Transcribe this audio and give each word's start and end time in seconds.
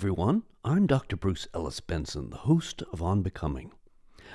everyone. 0.00 0.42
I'm 0.64 0.86
Dr. 0.86 1.14
Bruce 1.14 1.46
Ellis 1.52 1.80
Benson, 1.80 2.30
the 2.30 2.38
host 2.38 2.82
of 2.90 3.02
On 3.02 3.20
Becoming. 3.20 3.70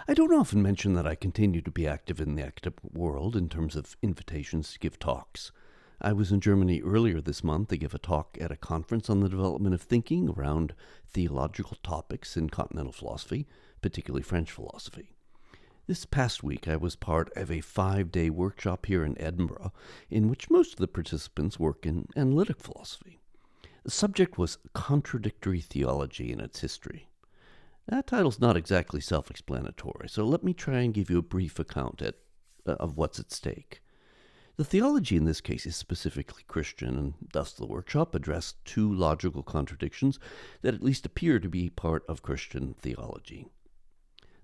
I 0.07 0.13
don't 0.13 0.31
often 0.31 0.61
mention 0.61 0.93
that 0.93 1.07
I 1.07 1.15
continue 1.15 1.59
to 1.63 1.71
be 1.71 1.87
active 1.87 2.21
in 2.21 2.35
the 2.35 2.43
academic 2.43 2.83
world 2.93 3.35
in 3.35 3.49
terms 3.49 3.75
of 3.75 3.97
invitations 4.03 4.73
to 4.73 4.77
give 4.77 4.99
talks. 4.99 5.51
I 5.99 6.13
was 6.13 6.31
in 6.31 6.39
Germany 6.39 6.83
earlier 6.83 7.19
this 7.19 7.43
month 7.43 7.69
to 7.69 7.77
give 7.77 7.95
a 7.95 7.97
talk 7.97 8.37
at 8.39 8.51
a 8.51 8.55
conference 8.55 9.09
on 9.09 9.21
the 9.21 9.27
development 9.27 9.73
of 9.73 9.81
thinking 9.81 10.29
around 10.29 10.75
theological 11.07 11.77
topics 11.81 12.37
in 12.37 12.51
continental 12.51 12.93
philosophy, 12.93 13.47
particularly 13.81 14.21
French 14.21 14.51
philosophy. 14.51 15.15
This 15.87 16.05
past 16.05 16.43
week, 16.43 16.67
I 16.67 16.75
was 16.75 16.95
part 16.95 17.35
of 17.35 17.49
a 17.49 17.61
five 17.61 18.11
day 18.11 18.29
workshop 18.29 18.85
here 18.85 19.03
in 19.03 19.19
Edinburgh, 19.19 19.73
in 20.11 20.29
which 20.29 20.51
most 20.51 20.73
of 20.73 20.79
the 20.79 20.87
participants 20.87 21.59
work 21.59 21.87
in 21.87 22.07
analytic 22.15 22.59
philosophy. 22.59 23.19
The 23.85 23.91
subject 23.91 24.39
was 24.39 24.57
Contradictory 24.73 25.61
Theology 25.61 26.31
and 26.31 26.41
Its 26.41 26.61
History. 26.61 27.07
That 27.87 28.07
title's 28.07 28.39
not 28.39 28.57
exactly 28.57 28.99
self 28.99 29.29
explanatory, 29.29 30.09
so 30.09 30.25
let 30.25 30.43
me 30.43 30.55
try 30.55 30.79
and 30.79 30.91
give 30.91 31.11
you 31.11 31.19
a 31.19 31.21
brief 31.21 31.59
account 31.59 32.01
at, 32.01 32.15
uh, 32.65 32.77
of 32.79 32.97
what's 32.97 33.19
at 33.19 33.31
stake. 33.31 33.83
The 34.55 34.65
theology 34.65 35.17
in 35.17 35.25
this 35.25 35.39
case 35.39 35.67
is 35.67 35.75
specifically 35.75 36.41
Christian, 36.47 36.97
and 36.97 37.13
thus 37.31 37.53
the 37.53 37.67
workshop 37.67 38.15
addressed 38.15 38.65
two 38.65 38.91
logical 38.91 39.43
contradictions 39.43 40.17
that 40.63 40.73
at 40.73 40.81
least 40.81 41.05
appear 41.05 41.39
to 41.39 41.47
be 41.47 41.69
part 41.69 42.03
of 42.09 42.23
Christian 42.23 42.73
theology. 42.73 43.45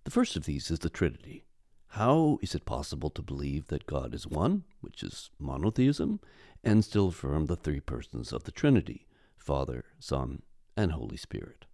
The 0.03 0.11
first 0.11 0.35
of 0.35 0.45
these 0.45 0.69
is 0.69 0.77
the 0.77 0.89
Trinity. 0.91 1.45
How 1.87 2.37
is 2.43 2.53
it 2.53 2.65
possible 2.65 3.09
to 3.09 3.23
believe 3.23 3.69
that 3.69 3.87
God 3.87 4.13
is 4.13 4.27
one, 4.27 4.65
which 4.81 5.01
is 5.01 5.31
monotheism, 5.39 6.19
and 6.63 6.85
still 6.85 7.07
affirm 7.07 7.47
the 7.47 7.55
three 7.55 7.79
persons 7.79 8.31
of 8.31 8.43
the 8.43 8.51
Trinity 8.51 9.07
Father, 9.41 9.85
Son, 9.99 10.43
and 10.77 10.91
Holy 10.91 11.17
Spirit? 11.17 11.65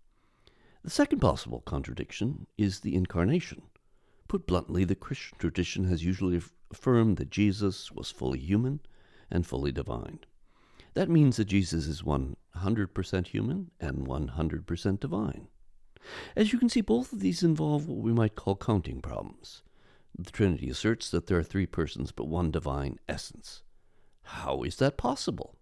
The 0.83 0.89
second 0.89 1.19
possible 1.19 1.61
contradiction 1.61 2.47
is 2.57 2.79
the 2.79 2.95
Incarnation. 2.95 3.63
Put 4.27 4.47
bluntly, 4.47 4.85
the 4.85 4.95
Christian 4.95 5.37
tradition 5.37 5.83
has 5.85 6.03
usually 6.03 6.41
affirmed 6.71 7.17
that 7.17 7.29
Jesus 7.29 7.91
was 7.91 8.09
fully 8.09 8.39
human 8.39 8.79
and 9.29 9.45
fully 9.45 9.71
divine. 9.71 10.19
That 10.93 11.09
means 11.09 11.37
that 11.37 11.45
Jesus 11.45 11.87
is 11.87 12.03
100% 12.03 13.27
human 13.27 13.71
and 13.79 14.07
100% 14.07 14.99
divine. 14.99 15.47
As 16.35 16.53
you 16.53 16.59
can 16.59 16.69
see, 16.69 16.81
both 16.81 17.11
of 17.11 17.19
these 17.19 17.43
involve 17.43 17.87
what 17.87 17.99
we 17.99 18.13
might 18.13 18.35
call 18.35 18.55
counting 18.55 19.01
problems. 19.01 19.63
The 20.17 20.31
Trinity 20.31 20.69
asserts 20.69 21.11
that 21.11 21.27
there 21.27 21.37
are 21.37 21.43
three 21.43 21.65
persons 21.65 22.11
but 22.11 22.27
one 22.27 22.49
divine 22.49 22.97
essence. 23.07 23.63
How 24.23 24.63
is 24.63 24.77
that 24.77 24.97
possible? 24.97 25.56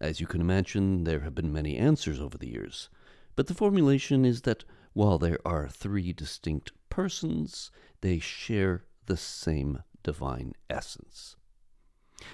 As 0.00 0.18
you 0.18 0.26
can 0.26 0.40
imagine, 0.40 1.04
there 1.04 1.20
have 1.20 1.34
been 1.34 1.52
many 1.52 1.76
answers 1.76 2.20
over 2.20 2.38
the 2.38 2.48
years, 2.48 2.88
but 3.36 3.48
the 3.48 3.54
formulation 3.54 4.24
is 4.24 4.42
that 4.42 4.64
while 4.94 5.18
there 5.18 5.38
are 5.44 5.68
three 5.68 6.12
distinct 6.14 6.72
persons, 6.88 7.70
they 8.00 8.18
share 8.18 8.84
the 9.04 9.18
same 9.18 9.82
divine 10.02 10.54
essence. 10.70 11.36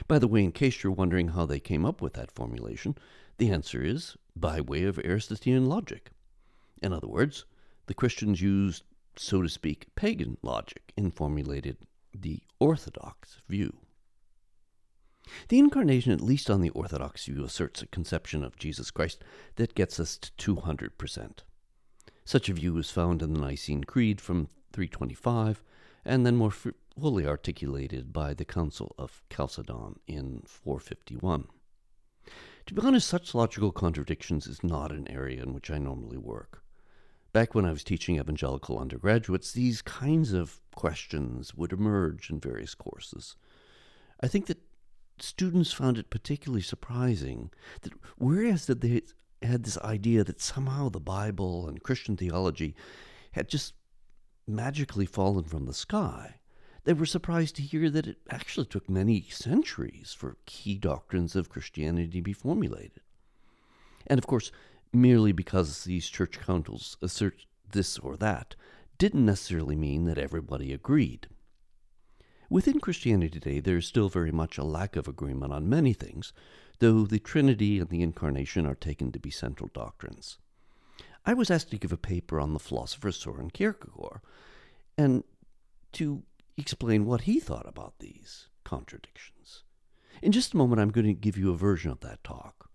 By 0.07 0.21
the 0.21 0.29
way, 0.29 0.45
in 0.45 0.53
case 0.53 0.83
you're 0.83 0.93
wondering 0.93 1.29
how 1.29 1.45
they 1.45 1.59
came 1.59 1.85
up 1.85 2.01
with 2.01 2.13
that 2.15 2.31
formulation, 2.31 2.97
the 3.39 3.51
answer 3.51 3.83
is 3.83 4.17
by 4.37 4.61
way 4.61 4.85
of 4.85 4.99
Aristotelian 5.01 5.67
logic. 5.67 6.11
In 6.83 6.93
other 6.93 7.09
words, 7.09 7.47
the 7.87 7.95
Christians 7.95 8.41
used, 8.41 8.85
so 9.17 9.43
to 9.43 9.49
speak, 9.49 9.89
pagan 9.97 10.39
logic 10.43 10.93
in 10.97 11.11
formulated 11.11 11.79
the 12.15 12.43
Orthodox 12.61 13.41
view. 13.49 13.77
The 15.49 15.59
Incarnation, 15.61 16.11
at 16.11 16.21
least 16.21 16.51
on 16.51 16.61
the 16.61 16.71
Orthodox 16.71 17.27
view, 17.27 17.45
asserts 17.45 17.81
a 17.81 17.87
conception 17.87 18.43
of 18.43 18.59
Jesus 18.59 18.91
Christ 18.91 19.23
that 19.55 19.77
gets 19.77 20.01
us 20.01 20.19
to 20.19 20.55
200%. 20.55 21.39
Such 22.25 22.49
a 22.49 22.55
view 22.55 22.77
is 22.79 22.91
found 22.91 23.23
in 23.23 23.33
the 23.33 23.41
Nicene 23.41 23.85
Creed 23.85 24.21
from 24.21 24.49
325 24.73 25.63
and 26.05 26.27
then 26.27 26.35
more 26.35 26.51
fully 26.51 27.27
articulated 27.27 28.13
by 28.13 28.35
the 28.35 28.45
Council 28.45 28.95
of 28.99 29.23
Chalcedon 29.31 30.01
in 30.09 30.43
451. 30.47 31.47
To 32.67 32.75
be 32.75 32.83
honest, 32.83 33.07
such 33.07 33.35
logical 33.35 33.71
contradictions 33.71 34.49
is 34.49 34.65
not 34.65 34.91
an 34.91 35.09
area 35.09 35.45
in 35.45 35.55
which 35.55 35.71
I 35.71 35.79
normally 35.79 36.17
work. 36.17 36.65
Back 37.33 37.55
when 37.55 37.65
I 37.65 37.71
was 37.71 37.85
teaching 37.85 38.19
evangelical 38.19 38.81
undergraduates, 38.81 39.53
these 39.53 39.81
kinds 39.83 40.33
of 40.33 40.61
questions 40.75 41.55
would 41.55 41.73
emerge 41.73 42.31
in 42.31 42.41
various 42.41 42.75
courses. 42.75 43.37
I 44.21 44.27
think 44.27 44.47
that 44.47 44.59
students 45.23 45.73
found 45.73 45.99
it 45.99 46.11
particularly 46.11 46.63
surprising 46.63 47.51
that 47.83 47.93
whereas 48.17 48.67
that 48.67 48.81
they 48.81 49.03
had 49.43 49.65
this 49.65 49.79
idea 49.79 50.25
that 50.25 50.41
somehow 50.41 50.89
the 50.89 51.01
Bible 51.01 51.69
and 51.69 51.83
Christian 51.83 52.17
theology 52.17 52.75
had 53.33 53.49
just 53.49 53.75
magically 54.47 55.07
fallen 55.07 55.45
from 55.45 55.67
the 55.67 55.75
sky, 55.75 56.37
they 56.85 56.93
were 56.93 57.07
surprised 57.07 57.57
to 57.57 57.63
hear 57.63 57.91
that 57.91 58.07
it 58.07 58.19
actually 58.31 58.67
took 58.67 58.89
many 58.89 59.23
centuries 59.23 60.15
for 60.17 60.37
key 60.47 60.79
doctrines 60.79 61.35
of 61.35 61.49
Christianity 61.49 62.19
to 62.19 62.23
be 62.23 62.33
formulated. 62.33 63.01
And 64.07 64.19
of 64.19 64.27
course, 64.27 64.53
merely 64.93 65.33
because 65.33 65.85
these 65.85 66.09
church 66.09 66.39
councils 66.39 66.97
assert 67.03 67.45
this 67.73 67.99
or 67.99 68.17
that 68.17 68.55
didn't 68.99 69.27
necessarily 69.27 69.77
mean 69.77 70.05
that 70.05 70.19
everybody 70.19 70.73
agreed. 70.73 71.29
Within 72.49 72.79
Christianity 72.79 73.41
today, 73.41 73.61
there 73.61 73.77
is 73.77 73.87
still 73.87 74.09
very 74.09 74.31
much 74.31 74.57
a 74.57 74.65
lack 74.65 74.95
of 74.95 75.09
agreement 75.09 75.53
on 75.53 75.69
many 75.69 75.93
things, 75.93 76.33
though 76.79 77.05
the 77.05 77.19
Trinity 77.19 77.81
and 77.81 77.89
the 77.89 78.03
Incarnation 78.03 78.67
are 78.67 78.75
taken 78.75 79.11
to 79.13 79.19
be 79.19 79.31
central 79.31 79.71
doctrines. 79.75 80.39
I 81.25 81.35
was 81.35 81.51
asked 81.51 81.71
to 81.73 81.79
give 81.79 81.93
a 81.93 81.97
paper 81.97 82.39
on 82.39 82.53
the 82.53 82.61
philosopher 82.61 83.11
Soren 83.11 83.51
Kierkegaard 83.51 84.21
and 84.97 85.25
to 85.93 86.23
explain 86.57 87.05
what 87.05 87.23
he 87.23 87.41
thought 87.41 87.69
about 87.69 87.99
these 87.99 88.49
contradictions. 88.65 89.65
In 90.23 90.31
just 90.31 90.55
a 90.55 90.57
moment, 90.57 90.81
I'm 90.81 90.91
going 90.91 91.07
to 91.07 91.15
give 91.15 91.37
you 91.37 91.51
a 91.51 91.57
version 91.57 91.91
of 91.91 92.01
that 92.01 92.23
talk. 92.23 92.71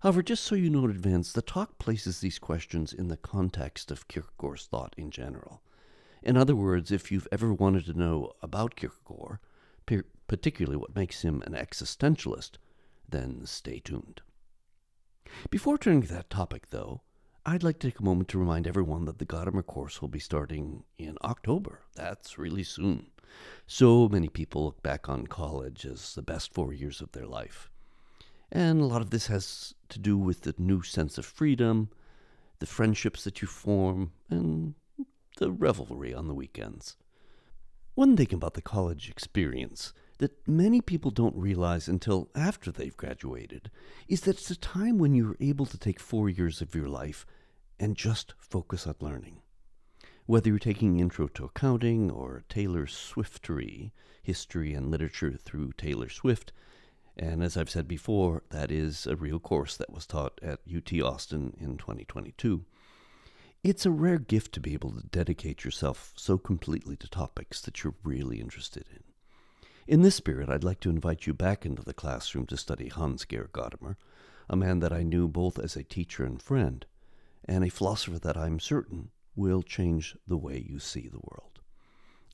However, 0.00 0.22
just 0.22 0.44
so 0.44 0.54
you 0.54 0.70
know 0.70 0.84
in 0.84 0.90
advance, 0.90 1.32
the 1.32 1.42
talk 1.42 1.78
places 1.78 2.20
these 2.20 2.38
questions 2.38 2.92
in 2.92 3.08
the 3.08 3.16
context 3.16 3.90
of 3.90 4.06
Kierkegaard's 4.06 4.66
thought 4.66 4.94
in 4.96 5.10
general. 5.10 5.60
In 6.22 6.36
other 6.36 6.56
words, 6.56 6.90
if 6.90 7.12
you've 7.12 7.28
ever 7.30 7.52
wanted 7.52 7.86
to 7.86 7.98
know 7.98 8.32
about 8.42 8.76
Kierkegaard, 8.76 9.38
particularly 10.26 10.76
what 10.76 10.94
makes 10.94 11.22
him 11.22 11.42
an 11.46 11.54
existentialist, 11.54 12.52
then 13.08 13.46
stay 13.46 13.80
tuned. 13.80 14.20
Before 15.50 15.78
turning 15.78 16.02
to 16.02 16.12
that 16.14 16.30
topic, 16.30 16.70
though, 16.70 17.02
I'd 17.46 17.62
like 17.62 17.78
to 17.78 17.88
take 17.88 18.00
a 18.00 18.04
moment 18.04 18.28
to 18.28 18.38
remind 18.38 18.66
everyone 18.66 19.06
that 19.06 19.18
the 19.18 19.26
Gadamer 19.26 19.64
course 19.64 20.02
will 20.02 20.08
be 20.08 20.18
starting 20.18 20.84
in 20.98 21.16
October. 21.22 21.80
That's 21.94 22.36
really 22.36 22.62
soon. 22.62 23.06
So 23.66 24.08
many 24.08 24.28
people 24.28 24.64
look 24.64 24.82
back 24.82 25.08
on 25.08 25.26
college 25.26 25.86
as 25.86 26.14
the 26.14 26.22
best 26.22 26.52
four 26.52 26.72
years 26.72 27.00
of 27.00 27.12
their 27.12 27.26
life. 27.26 27.70
And 28.50 28.80
a 28.80 28.86
lot 28.86 29.02
of 29.02 29.10
this 29.10 29.26
has 29.28 29.74
to 29.90 29.98
do 29.98 30.16
with 30.16 30.42
the 30.42 30.54
new 30.58 30.82
sense 30.82 31.18
of 31.18 31.26
freedom, 31.26 31.90
the 32.58 32.66
friendships 32.66 33.24
that 33.24 33.40
you 33.40 33.48
form, 33.48 34.12
and 34.30 34.74
the 35.38 35.50
revelry 35.50 36.12
on 36.12 36.26
the 36.26 36.34
weekends. 36.34 36.96
One 37.94 38.16
thing 38.16 38.32
about 38.32 38.54
the 38.54 38.62
college 38.62 39.08
experience 39.08 39.92
that 40.18 40.46
many 40.48 40.80
people 40.80 41.10
don't 41.10 41.36
realize 41.36 41.88
until 41.88 42.28
after 42.34 42.70
they've 42.72 42.96
graduated 42.96 43.70
is 44.08 44.22
that 44.22 44.36
it's 44.36 44.50
a 44.50 44.56
time 44.56 44.98
when 44.98 45.14
you're 45.14 45.36
able 45.40 45.66
to 45.66 45.78
take 45.78 46.00
four 46.00 46.28
years 46.28 46.60
of 46.60 46.74
your 46.74 46.88
life 46.88 47.24
and 47.78 47.96
just 47.96 48.34
focus 48.38 48.86
on 48.86 48.96
learning. 49.00 49.40
Whether 50.26 50.50
you're 50.50 50.58
taking 50.58 50.98
Intro 50.98 51.28
to 51.28 51.44
Accounting 51.44 52.10
or 52.10 52.42
Taylor 52.48 52.86
Swiftery, 52.86 53.92
History 54.22 54.74
and 54.74 54.90
Literature 54.90 55.38
through 55.40 55.72
Taylor 55.72 56.08
Swift, 56.08 56.52
and 57.16 57.42
as 57.42 57.56
I've 57.56 57.70
said 57.70 57.88
before, 57.88 58.42
that 58.50 58.70
is 58.70 59.06
a 59.06 59.16
real 59.16 59.40
course 59.40 59.76
that 59.76 59.92
was 59.92 60.06
taught 60.06 60.38
at 60.42 60.60
UT 60.72 60.92
Austin 61.00 61.56
in 61.60 61.76
2022. 61.76 62.64
It's 63.64 63.84
a 63.84 63.90
rare 63.90 64.20
gift 64.20 64.52
to 64.52 64.60
be 64.60 64.72
able 64.74 64.92
to 64.92 65.06
dedicate 65.08 65.64
yourself 65.64 66.12
so 66.14 66.38
completely 66.38 66.94
to 66.96 67.08
topics 67.08 67.60
that 67.62 67.82
you're 67.82 67.96
really 68.04 68.40
interested 68.40 68.84
in. 68.94 69.02
In 69.88 70.02
this 70.02 70.14
spirit, 70.14 70.48
I'd 70.48 70.62
like 70.62 70.78
to 70.80 70.90
invite 70.90 71.26
you 71.26 71.34
back 71.34 71.66
into 71.66 71.82
the 71.82 71.92
classroom 71.92 72.46
to 72.46 72.56
study 72.56 72.88
Hans 72.88 73.24
Georg 73.24 73.50
Gadamer, 73.50 73.96
a 74.48 74.54
man 74.54 74.78
that 74.78 74.92
I 74.92 75.02
knew 75.02 75.26
both 75.26 75.58
as 75.58 75.74
a 75.74 75.82
teacher 75.82 76.24
and 76.24 76.40
friend, 76.40 76.86
and 77.46 77.64
a 77.64 77.68
philosopher 77.68 78.20
that 78.20 78.36
I'm 78.36 78.60
certain 78.60 79.10
will 79.34 79.62
change 79.62 80.16
the 80.26 80.36
way 80.36 80.64
you 80.64 80.78
see 80.78 81.08
the 81.08 81.20
world. 81.24 81.58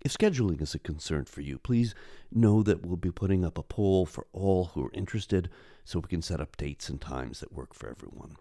If 0.04 0.12
scheduling 0.12 0.60
is 0.60 0.74
a 0.74 0.78
concern 0.78 1.24
for 1.24 1.40
you, 1.40 1.58
please 1.58 1.94
know 2.30 2.62
that 2.64 2.84
we'll 2.84 2.96
be 2.96 3.10
putting 3.10 3.46
up 3.46 3.56
a 3.56 3.62
poll 3.62 4.04
for 4.04 4.26
all 4.34 4.66
who 4.66 4.84
are 4.84 4.92
interested 4.92 5.48
so 5.86 6.00
we 6.00 6.08
can 6.08 6.20
set 6.20 6.40
up 6.42 6.58
dates 6.58 6.90
and 6.90 7.00
times 7.00 7.40
that 7.40 7.54
work 7.54 7.72
for 7.72 7.88
everyone. 7.88 8.36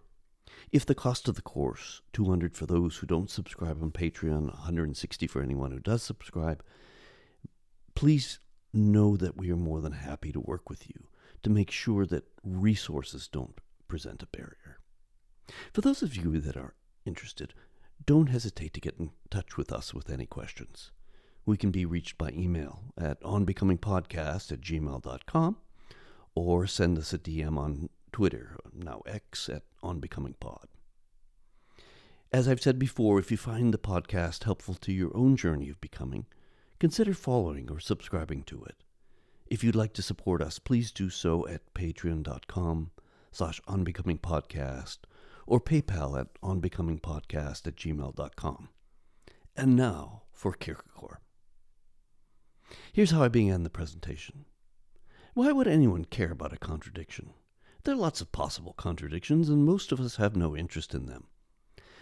If 0.72 0.86
the 0.86 0.94
cost 0.94 1.28
of 1.28 1.34
the 1.34 1.42
course, 1.42 2.02
200 2.12 2.56
for 2.56 2.66
those 2.66 2.96
who 2.96 3.06
don't 3.06 3.30
subscribe 3.30 3.82
on 3.82 3.90
Patreon, 3.90 4.46
160 4.46 5.26
for 5.26 5.42
anyone 5.42 5.70
who 5.70 5.78
does 5.78 6.02
subscribe, 6.02 6.64
please 7.94 8.40
know 8.72 9.16
that 9.16 9.36
we 9.36 9.50
are 9.50 9.56
more 9.56 9.80
than 9.80 9.92
happy 9.92 10.32
to 10.32 10.40
work 10.40 10.68
with 10.68 10.88
you 10.88 11.08
to 11.42 11.50
make 11.50 11.70
sure 11.70 12.06
that 12.06 12.24
resources 12.42 13.28
don't 13.28 13.60
present 13.86 14.22
a 14.22 14.26
barrier. 14.26 14.78
For 15.72 15.80
those 15.80 16.02
of 16.02 16.16
you 16.16 16.40
that 16.40 16.56
are 16.56 16.74
interested, 17.04 17.54
don't 18.06 18.28
hesitate 18.28 18.74
to 18.74 18.80
get 18.80 18.98
in 18.98 19.10
touch 19.30 19.56
with 19.56 19.70
us 19.70 19.94
with 19.94 20.10
any 20.10 20.26
questions. 20.26 20.90
We 21.46 21.56
can 21.56 21.70
be 21.70 21.84
reached 21.84 22.16
by 22.18 22.30
email 22.30 22.80
at 22.98 23.22
onbecomingpodcast 23.22 24.50
at 24.52 24.60
gmail.com 24.60 25.56
or 26.34 26.66
send 26.66 26.98
us 26.98 27.12
a 27.12 27.18
DM 27.18 27.58
on 27.58 27.90
Twitter, 28.14 28.56
now 28.72 29.02
X, 29.06 29.48
at 29.48 29.64
onbecomingpod. 29.82 30.66
As 32.32 32.46
I've 32.46 32.62
said 32.62 32.78
before, 32.78 33.18
if 33.18 33.32
you 33.32 33.36
find 33.36 33.74
the 33.74 33.76
podcast 33.78 34.44
helpful 34.44 34.76
to 34.76 34.92
your 34.92 35.10
own 35.16 35.34
journey 35.34 35.68
of 35.68 35.80
becoming, 35.80 36.26
consider 36.78 37.12
following 37.12 37.68
or 37.72 37.80
subscribing 37.80 38.44
to 38.44 38.62
it. 38.66 38.84
If 39.48 39.64
you'd 39.64 39.74
like 39.74 39.94
to 39.94 40.02
support 40.02 40.40
us, 40.40 40.60
please 40.60 40.92
do 40.92 41.10
so 41.10 41.48
at 41.48 41.74
patreon.com 41.74 42.92
slash 43.32 43.60
onbecomingpodcast 43.62 44.98
or 45.48 45.60
PayPal 45.60 46.20
at 46.20 46.40
onbecomingpodcast 46.40 47.66
at 47.66 47.74
gmail.com. 47.74 48.68
And 49.56 49.74
now 49.74 50.22
for 50.30 50.52
Kierkegaard. 50.52 51.18
Here's 52.92 53.10
how 53.10 53.24
I 53.24 53.28
began 53.28 53.64
the 53.64 53.70
presentation. 53.70 54.44
Why 55.32 55.50
would 55.50 55.66
anyone 55.66 56.04
care 56.04 56.30
about 56.30 56.52
a 56.52 56.58
contradiction? 56.58 57.30
There 57.84 57.94
are 57.94 57.98
lots 57.98 58.22
of 58.22 58.32
possible 58.32 58.72
contradictions, 58.72 59.50
and 59.50 59.64
most 59.64 59.92
of 59.92 60.00
us 60.00 60.16
have 60.16 60.34
no 60.34 60.56
interest 60.56 60.94
in 60.94 61.04
them. 61.04 61.26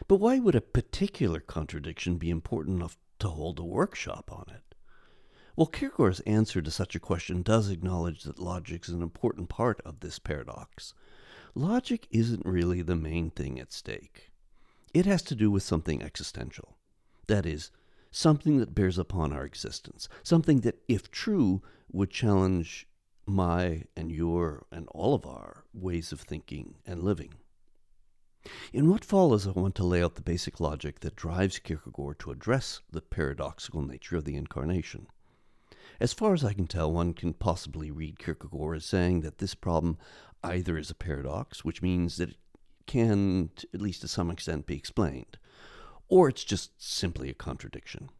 But 0.06 0.16
why 0.16 0.38
would 0.38 0.54
a 0.54 0.60
particular 0.60 1.40
contradiction 1.40 2.18
be 2.18 2.30
important 2.30 2.76
enough 2.76 2.96
to 3.18 3.28
hold 3.28 3.58
a 3.58 3.64
workshop 3.64 4.30
on 4.30 4.44
it? 4.48 4.76
Well, 5.56 5.66
Kierkegaard's 5.66 6.20
answer 6.20 6.62
to 6.62 6.70
such 6.70 6.94
a 6.94 7.00
question 7.00 7.42
does 7.42 7.68
acknowledge 7.68 8.22
that 8.22 8.38
logic 8.38 8.84
is 8.84 8.94
an 8.94 9.02
important 9.02 9.48
part 9.48 9.80
of 9.84 10.00
this 10.00 10.20
paradox. 10.20 10.94
Logic 11.54 12.06
isn't 12.10 12.46
really 12.46 12.82
the 12.82 12.96
main 12.96 13.30
thing 13.30 13.58
at 13.58 13.72
stake. 13.72 14.30
It 14.94 15.04
has 15.04 15.22
to 15.22 15.34
do 15.34 15.50
with 15.50 15.64
something 15.64 16.00
existential. 16.00 16.76
That 17.26 17.44
is, 17.44 17.72
something 18.12 18.58
that 18.58 18.74
bears 18.74 18.98
upon 18.98 19.32
our 19.32 19.44
existence, 19.44 20.08
something 20.22 20.60
that, 20.60 20.78
if 20.86 21.10
true, 21.10 21.60
would 21.90 22.10
challenge 22.10 22.86
my 23.26 23.84
and 23.96 24.10
your 24.10 24.66
and 24.72 24.86
all 24.88 25.14
of 25.14 25.26
our 25.26 25.64
ways 25.72 26.12
of 26.12 26.20
thinking 26.20 26.76
and 26.86 27.02
living. 27.02 27.34
In 28.72 28.90
what 28.90 29.04
follows, 29.04 29.46
I 29.46 29.52
want 29.52 29.76
to 29.76 29.84
lay 29.84 30.02
out 30.02 30.16
the 30.16 30.22
basic 30.22 30.58
logic 30.58 31.00
that 31.00 31.14
drives 31.14 31.60
Kierkegaard 31.60 32.18
to 32.20 32.32
address 32.32 32.80
the 32.90 33.00
paradoxical 33.00 33.82
nature 33.82 34.16
of 34.16 34.24
the 34.24 34.34
incarnation. 34.34 35.06
As 36.00 36.12
far 36.12 36.34
as 36.34 36.44
I 36.44 36.52
can 36.52 36.66
tell, 36.66 36.92
one 36.92 37.14
can 37.14 37.34
possibly 37.34 37.90
read 37.90 38.18
Kierkegaard 38.18 38.78
as 38.78 38.84
saying 38.84 39.20
that 39.20 39.38
this 39.38 39.54
problem 39.54 39.98
either 40.42 40.76
is 40.76 40.90
a 40.90 40.94
paradox, 40.94 41.64
which 41.64 41.82
means 41.82 42.16
that 42.16 42.30
it 42.30 42.36
can, 42.86 43.50
at 43.72 43.80
least 43.80 44.00
to 44.00 44.08
some 44.08 44.30
extent, 44.30 44.66
be 44.66 44.76
explained, 44.76 45.38
or 46.08 46.28
it's 46.28 46.42
just 46.42 46.70
simply 46.82 47.30
a 47.30 47.34
contradiction. 47.34 48.10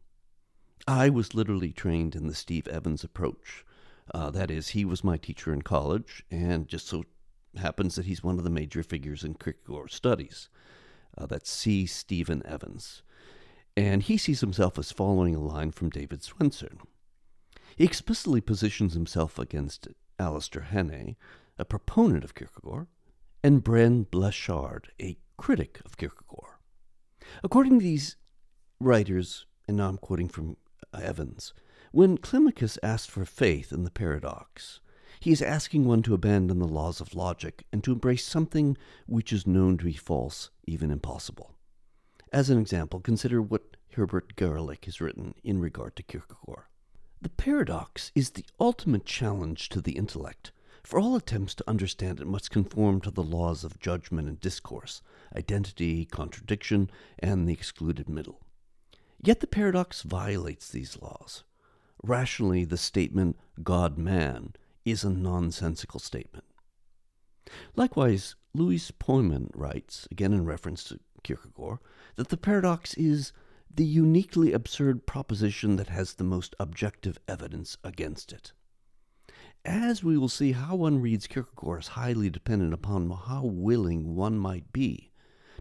I 0.87 1.09
was 1.09 1.35
literally 1.35 1.73
trained 1.73 2.15
in 2.15 2.27
the 2.27 2.35
Steve 2.35 2.67
Evans 2.67 3.03
approach. 3.03 3.65
Uh, 4.13 4.29
that 4.31 4.51
is, 4.51 4.69
he 4.69 4.85
was 4.85 5.03
my 5.03 5.17
teacher 5.17 5.53
in 5.53 5.61
college, 5.61 6.23
and 6.31 6.67
just 6.67 6.87
so 6.87 7.03
happens 7.57 7.95
that 7.95 8.05
he's 8.05 8.23
one 8.23 8.37
of 8.37 8.43
the 8.43 8.49
major 8.49 8.83
figures 8.83 9.23
in 9.23 9.35
Kierkegaard 9.35 9.91
studies. 9.91 10.49
Uh, 11.17 11.25
that's 11.25 11.49
C. 11.49 11.85
Stephen 11.85 12.41
Evans. 12.45 13.03
And 13.77 14.03
he 14.03 14.17
sees 14.17 14.41
himself 14.41 14.77
as 14.77 14.91
following 14.91 15.35
a 15.35 15.39
line 15.39 15.71
from 15.71 15.89
David 15.89 16.23
Swenson. 16.23 16.79
He 17.75 17.83
explicitly 17.83 18.41
positions 18.41 18.93
himself 18.93 19.39
against 19.39 19.87
Alastair 20.19 20.67
Hannay, 20.71 21.15
a 21.57 21.65
proponent 21.65 22.23
of 22.23 22.35
Kierkegaard, 22.35 22.87
and 23.43 23.63
Brand 23.63 24.11
Blanshard, 24.11 24.91
a 25.01 25.17
critic 25.37 25.81
of 25.85 25.97
Kierkegaard. 25.97 26.57
According 27.43 27.79
to 27.79 27.83
these 27.83 28.15
writers, 28.79 29.45
and 29.67 29.77
now 29.77 29.87
I'm 29.89 29.97
quoting 29.97 30.29
from 30.29 30.57
Evans, 30.93 31.53
when 31.93 32.17
Climacus 32.17 32.79
asked 32.81 33.11
for 33.11 33.23
faith 33.23 33.71
in 33.71 33.83
the 33.83 33.91
paradox, 33.91 34.79
he 35.19 35.31
is 35.31 35.43
asking 35.43 35.85
one 35.85 36.01
to 36.01 36.15
abandon 36.15 36.57
the 36.57 36.67
laws 36.67 36.99
of 36.99 37.13
logic 37.13 37.67
and 37.71 37.83
to 37.83 37.91
embrace 37.91 38.25
something 38.25 38.75
which 39.05 39.31
is 39.31 39.45
known 39.45 39.77
to 39.77 39.85
be 39.85 39.93
false, 39.93 40.49
even 40.65 40.89
impossible. 40.89 41.51
As 42.31 42.49
an 42.49 42.57
example, 42.57 42.99
consider 42.99 43.43
what 43.43 43.77
Herbert 43.93 44.35
Garelick 44.35 44.85
has 44.85 45.01
written 45.01 45.35
in 45.43 45.59
regard 45.59 45.95
to 45.95 46.01
Kierkegaard. 46.01 46.63
The 47.21 47.29
paradox 47.29 48.11
is 48.15 48.31
the 48.31 48.45
ultimate 48.59 49.05
challenge 49.05 49.69
to 49.69 49.79
the 49.79 49.91
intellect, 49.91 50.51
for 50.81 50.99
all 50.99 51.15
attempts 51.15 51.53
to 51.55 51.69
understand 51.69 52.19
it 52.19 52.25
must 52.25 52.49
conform 52.49 53.01
to 53.01 53.11
the 53.11 53.21
laws 53.21 53.63
of 53.63 53.79
judgment 53.79 54.27
and 54.27 54.39
discourse, 54.39 55.03
identity, 55.35 56.05
contradiction, 56.05 56.89
and 57.19 57.47
the 57.47 57.53
excluded 57.53 58.09
middle. 58.09 58.41
Yet 59.21 59.41
the 59.41 59.47
paradox 59.47 60.01
violates 60.01 60.69
these 60.69 60.99
laws. 60.99 61.43
Rationally, 62.03 62.65
the 62.65 62.77
statement 62.77 63.37
God 63.63 63.97
man 63.97 64.53
is 64.83 65.05
a 65.05 65.09
nonsensical 65.09 66.01
statement. 66.01 66.43
Likewise, 67.75 68.35
Louis 68.53 68.91
Pojman 68.91 69.49
writes, 69.55 70.07
again 70.11 70.33
in 70.33 70.43
reference 70.43 70.83
to 70.85 70.99
Kierkegaard, 71.23 71.79
that 72.15 72.27
the 72.27 72.37
paradox 72.37 72.93
is 72.95 73.31
the 73.73 73.85
uniquely 73.85 74.51
absurd 74.51 75.07
proposition 75.07 75.77
that 75.77 75.87
has 75.87 76.13
the 76.13 76.23
most 76.25 76.55
objective 76.59 77.17
evidence 77.27 77.77
against 77.83 78.33
it. 78.33 78.51
As 79.65 80.03
we 80.03 80.17
will 80.17 80.29
see, 80.29 80.51
how 80.51 80.75
one 80.75 80.99
reads 80.99 81.25
Kierkegaard 81.25 81.83
is 81.83 81.87
highly 81.89 82.29
dependent 82.29 82.73
upon 82.73 83.09
how 83.09 83.45
willing 83.45 84.13
one 84.13 84.37
might 84.37 84.73
be 84.73 85.11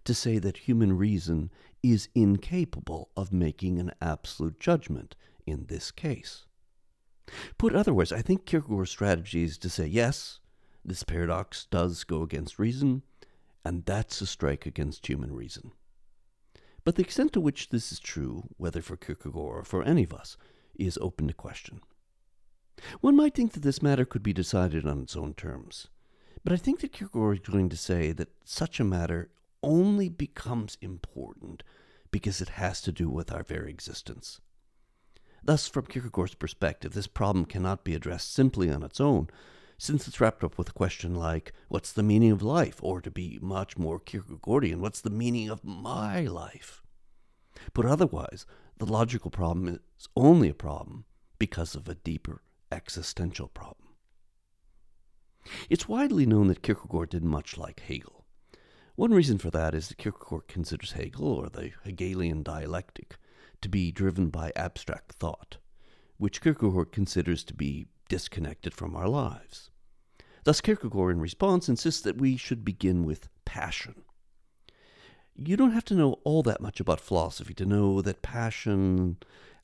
to 0.05 0.12
say 0.12 0.38
that 0.38 0.56
human 0.56 0.99
reason 0.99 1.50
is 1.85 2.09
incapable 2.15 3.11
of 3.17 3.33
making 3.33 3.79
an 3.79 3.93
absolute 4.00 4.59
judgment 4.59 5.15
in 5.47 5.67
this 5.67 5.91
case. 5.91 6.44
Put 7.59 7.75
otherwise, 7.75 8.12
I 8.12 8.23
think 8.23 8.47
Kierkegaard's 8.47 8.91
strategy 8.91 9.44
is 9.44 9.59
to 9.59 9.71
say, 9.71 9.87
yes, 9.87 10.41
this 10.85 11.03
paradox 11.03 11.67
does 11.67 12.05
go 12.05 12.23
against 12.23 12.59
reason, 12.59 13.03
and 13.65 13.85
that's 13.85 14.21
a 14.21 14.27
strike 14.27 14.67
against 14.67 15.06
human 15.06 15.33
reason. 15.33 15.73
But 16.85 16.97
the 16.97 17.03
extent 17.03 17.33
to 17.35 17.41
which 17.41 17.69
this 17.69 17.93
is 17.93 18.00
true, 18.00 18.49
whether 18.56 18.83
for 18.83 18.97
Kierkegaard 18.97 19.37
or 19.37 19.65
for 19.65 19.85
any 19.85 20.03
of 20.03 20.12
us, 20.12 20.37
is 20.75 20.99
open 21.00 21.29
to 21.29 21.35
question. 21.35 21.81
One 23.00 23.14
might 23.14 23.35
think 23.35 23.52
that 23.52 23.62
this 23.62 23.83
matter 23.83 24.05
could 24.05 24.23
be 24.23 24.33
decided 24.33 24.87
on 24.87 25.02
its 25.02 25.16
own 25.16 25.35
terms, 25.35 25.88
but 26.43 26.52
I 26.52 26.57
think 26.57 26.81
that 26.81 26.93
Kierkegaard 26.93 27.43
is 27.43 27.52
going 27.52 27.69
to 27.69 27.76
say 27.76 28.11
that 28.12 28.33
such 28.45 28.81
a 28.81 28.85
matter 28.85 29.31
only 29.62 30.09
becomes 30.09 30.76
important 30.81 31.62
because 32.11 32.40
it 32.40 32.50
has 32.50 32.81
to 32.83 32.90
do 32.90 33.09
with 33.09 33.33
our 33.33 33.45
very 33.45 33.71
existence. 33.71 34.40
Thus, 35.44 35.66
from 35.66 35.87
Kierkegaard's 35.87 36.34
perspective, 36.34 36.92
this 36.92 37.08
problem 37.08 37.44
cannot 37.46 37.82
be 37.82 37.94
addressed 37.94 38.32
simply 38.32 38.70
on 38.70 38.82
its 38.82 39.00
own, 39.00 39.28
since 39.76 40.06
it's 40.06 40.20
wrapped 40.20 40.44
up 40.44 40.56
with 40.56 40.68
a 40.68 40.72
question 40.72 41.16
like, 41.16 41.52
What's 41.68 41.92
the 41.92 42.04
meaning 42.04 42.30
of 42.30 42.42
life? 42.42 42.78
Or 42.80 43.00
to 43.00 43.11
be 43.11 43.38
much 43.42 43.76
more 43.76 43.99
Kierkegaardian, 43.99 44.76
What's 44.76 45.00
the 45.00 45.11
meaning 45.11 45.50
of 45.50 45.64
my 45.64 46.20
life? 46.22 46.82
But 47.75 47.87
otherwise, 47.87 48.46
the 48.78 48.87
logical 48.87 49.30
problem 49.30 49.80
is 49.99 50.08
only 50.16 50.49
a 50.49 50.54
problem 50.54 51.06
because 51.38 51.75
of 51.75 51.88
a 51.88 51.96
deeper 51.96 52.42
existential 52.70 53.49
problem. 53.49 53.88
It's 55.68 55.88
widely 55.88 56.25
known 56.25 56.46
that 56.49 56.62
Kierkegaard 56.62 57.11
did 57.11 57.25
much 57.25 57.58
like 57.58 57.80
Hegel. 57.80 58.25
One 58.94 59.12
reason 59.12 59.38
for 59.38 59.50
that 59.50 59.75
is 59.75 59.88
that 59.88 59.99
Kierkegaard 59.99 60.46
considers 60.46 60.92
Hegel, 60.92 61.26
or 61.26 61.49
the 61.49 61.72
Hegelian 61.82 62.44
dialectic, 62.44 63.16
to 63.62 63.69
be 63.69 63.90
driven 63.90 64.28
by 64.28 64.52
abstract 64.54 65.12
thought, 65.12 65.57
which 66.19 66.40
Kierkegaard 66.40 66.92
considers 66.92 67.42
to 67.45 67.54
be 67.54 67.87
disconnected 68.09 68.75
from 68.75 68.95
our 68.95 69.09
lives. 69.09 69.71
Thus, 70.45 70.61
Kierkegaard, 70.61 71.14
in 71.14 71.21
response, 71.21 71.69
insists 71.69 72.02
that 72.02 72.19
we 72.19 72.37
should 72.37 72.64
begin 72.64 73.04
with 73.04 73.28
passion. 73.45 74.02
You 75.35 75.57
don't 75.57 75.73
have 75.73 75.85
to 75.87 75.95
know 75.95 76.21
all 76.25 76.42
that 76.42 76.61
much 76.61 76.81
about 76.81 77.00
philosophy 77.00 77.54
to 77.54 77.64
know 77.64 78.02
that 78.02 78.23
passion, 78.23 79.19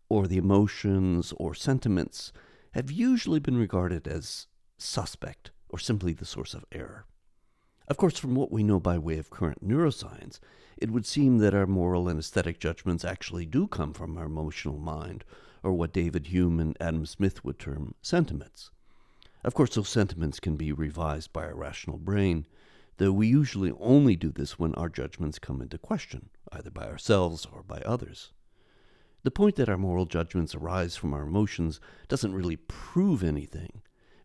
or 0.08 0.26
the 0.26 0.38
emotions, 0.38 1.34
or 1.36 1.54
sentiments 1.54 2.32
have 2.72 2.90
usually 2.90 3.40
been 3.40 3.58
regarded 3.58 4.08
as 4.08 4.46
suspect 4.78 5.50
or 5.68 5.78
simply 5.78 6.12
the 6.12 6.24
source 6.24 6.54
of 6.54 6.64
error. 6.72 7.04
Of 7.88 7.96
course, 7.96 8.18
from 8.18 8.34
what 8.34 8.52
we 8.52 8.62
know 8.62 8.78
by 8.78 8.98
way 8.98 9.16
of 9.16 9.30
current 9.30 9.66
neuroscience, 9.66 10.40
it 10.76 10.90
would 10.90 11.06
seem 11.06 11.38
that 11.38 11.54
our 11.54 11.66
moral 11.66 12.06
and 12.06 12.18
aesthetic 12.18 12.60
judgments 12.60 13.02
actually 13.02 13.46
do 13.46 13.66
come 13.66 13.94
from 13.94 14.18
our 14.18 14.26
emotional 14.26 14.78
mind, 14.78 15.24
or 15.62 15.72
what 15.72 15.94
David 15.94 16.26
Hume 16.26 16.60
and 16.60 16.76
Adam 16.80 17.06
Smith 17.06 17.42
would 17.44 17.58
term 17.58 17.94
sentiments. 18.02 18.70
Of 19.42 19.54
course, 19.54 19.74
those 19.74 19.88
sentiments 19.88 20.38
can 20.38 20.56
be 20.56 20.70
revised 20.70 21.32
by 21.32 21.46
our 21.46 21.54
rational 21.54 21.96
brain, 21.96 22.44
though 22.98 23.12
we 23.12 23.26
usually 23.26 23.72
only 23.80 24.16
do 24.16 24.32
this 24.32 24.58
when 24.58 24.74
our 24.74 24.90
judgments 24.90 25.38
come 25.38 25.62
into 25.62 25.78
question, 25.78 26.28
either 26.52 26.70
by 26.70 26.86
ourselves 26.86 27.46
or 27.50 27.62
by 27.62 27.78
others. 27.86 28.32
The 29.22 29.30
point 29.30 29.56
that 29.56 29.68
our 29.70 29.78
moral 29.78 30.04
judgments 30.04 30.54
arise 30.54 30.94
from 30.94 31.14
our 31.14 31.22
emotions 31.22 31.80
doesn't 32.06 32.34
really 32.34 32.56
prove 32.56 33.24
anything, 33.24 33.80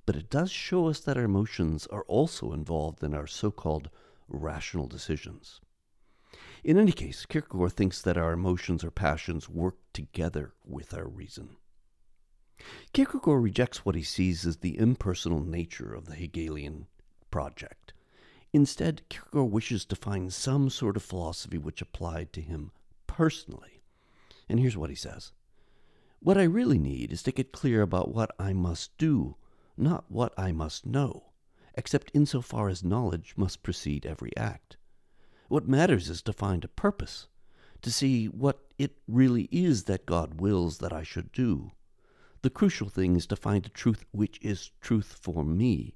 but 0.05 0.15
it 0.15 0.29
does 0.29 0.51
show 0.51 0.88
us 0.88 1.00
that 1.00 1.17
our 1.17 1.24
emotions 1.24 1.88
are 1.88 2.03
also 2.03 2.51
involved 2.51 3.03
in 3.03 3.13
our 3.13 3.27
so 3.27 3.51
called 3.51 3.89
rational 4.27 4.88
decisions. 4.88 5.62
In 6.63 6.77
any 6.77 6.91
case, 6.91 7.25
Kierkegaard 7.25 7.74
thinks 7.74 8.01
that 8.01 8.17
our 8.17 8.33
emotions 8.33 8.83
or 8.83 8.91
passions 8.91 9.50
work 9.50 9.75
together 9.93 10.53
with 10.65 10.93
our 10.93 11.07
reason. 11.07 11.57
Kierkegaard 12.93 13.43
rejects 13.43 13.86
what 13.86 13.95
he 13.95 14.03
sees 14.03 14.45
as 14.45 14.57
the 14.57 14.77
impersonal 14.77 15.41
nature 15.43 15.93
of 15.93 16.05
the 16.05 16.15
Hegelian 16.15 16.88
project. 17.31 17.93
Instead, 18.53 19.01
Kierkegaard 19.10 19.51
wishes 19.51 19.83
to 19.86 19.95
find 19.95 20.31
some 20.31 20.69
sort 20.69 20.95
of 20.95 21.03
philosophy 21.03 21.57
which 21.57 21.81
applied 21.81 22.31
to 22.33 22.41
him 22.41 22.72
personally. 23.07 23.83
And 24.48 24.60
here's 24.60 24.77
what 24.77 24.89
he 24.89 24.95
says 24.95 25.33
What 26.19 26.38
I 26.38 26.43
really 26.43 26.77
need 26.77 27.12
is 27.12 27.24
to 27.24 27.31
get 27.31 27.51
clear 27.51 27.81
about 27.81 28.13
what 28.13 28.31
I 28.39 28.53
must 28.53 28.98
do, 28.98 29.36
not 29.77 30.06
what 30.10 30.34
I 30.38 30.51
must 30.51 30.86
know, 30.86 31.32
except 31.75 32.12
insofar 32.13 32.70
as 32.70 32.84
knowledge 32.84 33.34
must 33.36 33.63
precede 33.63 34.06
every 34.06 34.36
act. 34.38 34.77
What 35.48 35.68
matters 35.68 36.10
is 36.10 36.22
to 36.24 36.34
find 36.34 36.63
a 36.63 36.68
purpose, 36.68 37.27
to 37.82 37.92
see 37.92 38.27
what 38.27 38.60
it 38.77 38.98
really 39.08 39.50
is 39.51 39.84
that 39.84 40.06
God 40.06 40.39
wills 40.39 40.77
that 40.80 40.94
I 40.94 41.03
should 41.03 41.32
do. 41.32 41.72
The 42.42 42.50
crucial 42.50 42.89
thing 42.89 43.15
is 43.15 43.25
to 43.27 43.36
find 43.36 43.65
a 43.65 43.70
truth 43.70 44.06
which 44.12 44.39
is 44.42 44.72
truth 44.82 45.18
for 45.22 45.46
me, 45.46 45.96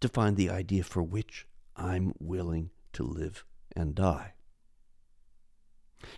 to 0.00 0.08
find 0.08 0.36
the 0.36 0.50
idea 0.50 0.82
for 0.82 1.02
which 1.02 1.46
I'm 1.76 2.14
willing 2.18 2.70
to 2.92 3.02
live 3.02 3.44
and 3.74 3.94
die. 3.94 4.34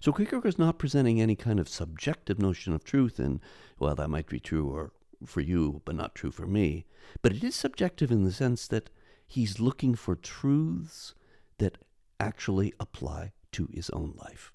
So 0.01 0.13
Kierkegaard 0.13 0.47
is 0.47 0.59
not 0.59 0.79
presenting 0.79 1.21
any 1.21 1.37
kind 1.37 1.59
of 1.59 1.69
subjective 1.69 2.39
notion 2.39 2.73
of 2.73 2.85
truth, 2.85 3.19
and, 3.19 3.41
well, 3.79 3.95
that 3.97 4.11
might 4.11 4.29
be 4.29 4.41
true 4.41 4.69
or 4.69 4.93
for 5.27 5.41
you, 5.41 5.83
but 5.85 5.95
not 5.95 6.15
true 6.15 6.31
for 6.31 6.47
me. 6.47 6.87
But 7.21 7.33
it 7.33 7.45
is 7.45 7.55
subjective 7.55 8.11
in 8.11 8.25
the 8.25 8.33
sense 8.33 8.67
that 8.69 8.91
he's 9.27 9.61
looking 9.61 9.95
for 9.95 10.15
truths 10.15 11.15
that 11.59 11.79
actually 12.21 12.73
apply 12.79 13.33
to 13.53 13.69
his 13.73 13.91
own 13.91 14.15
life. 14.17 14.53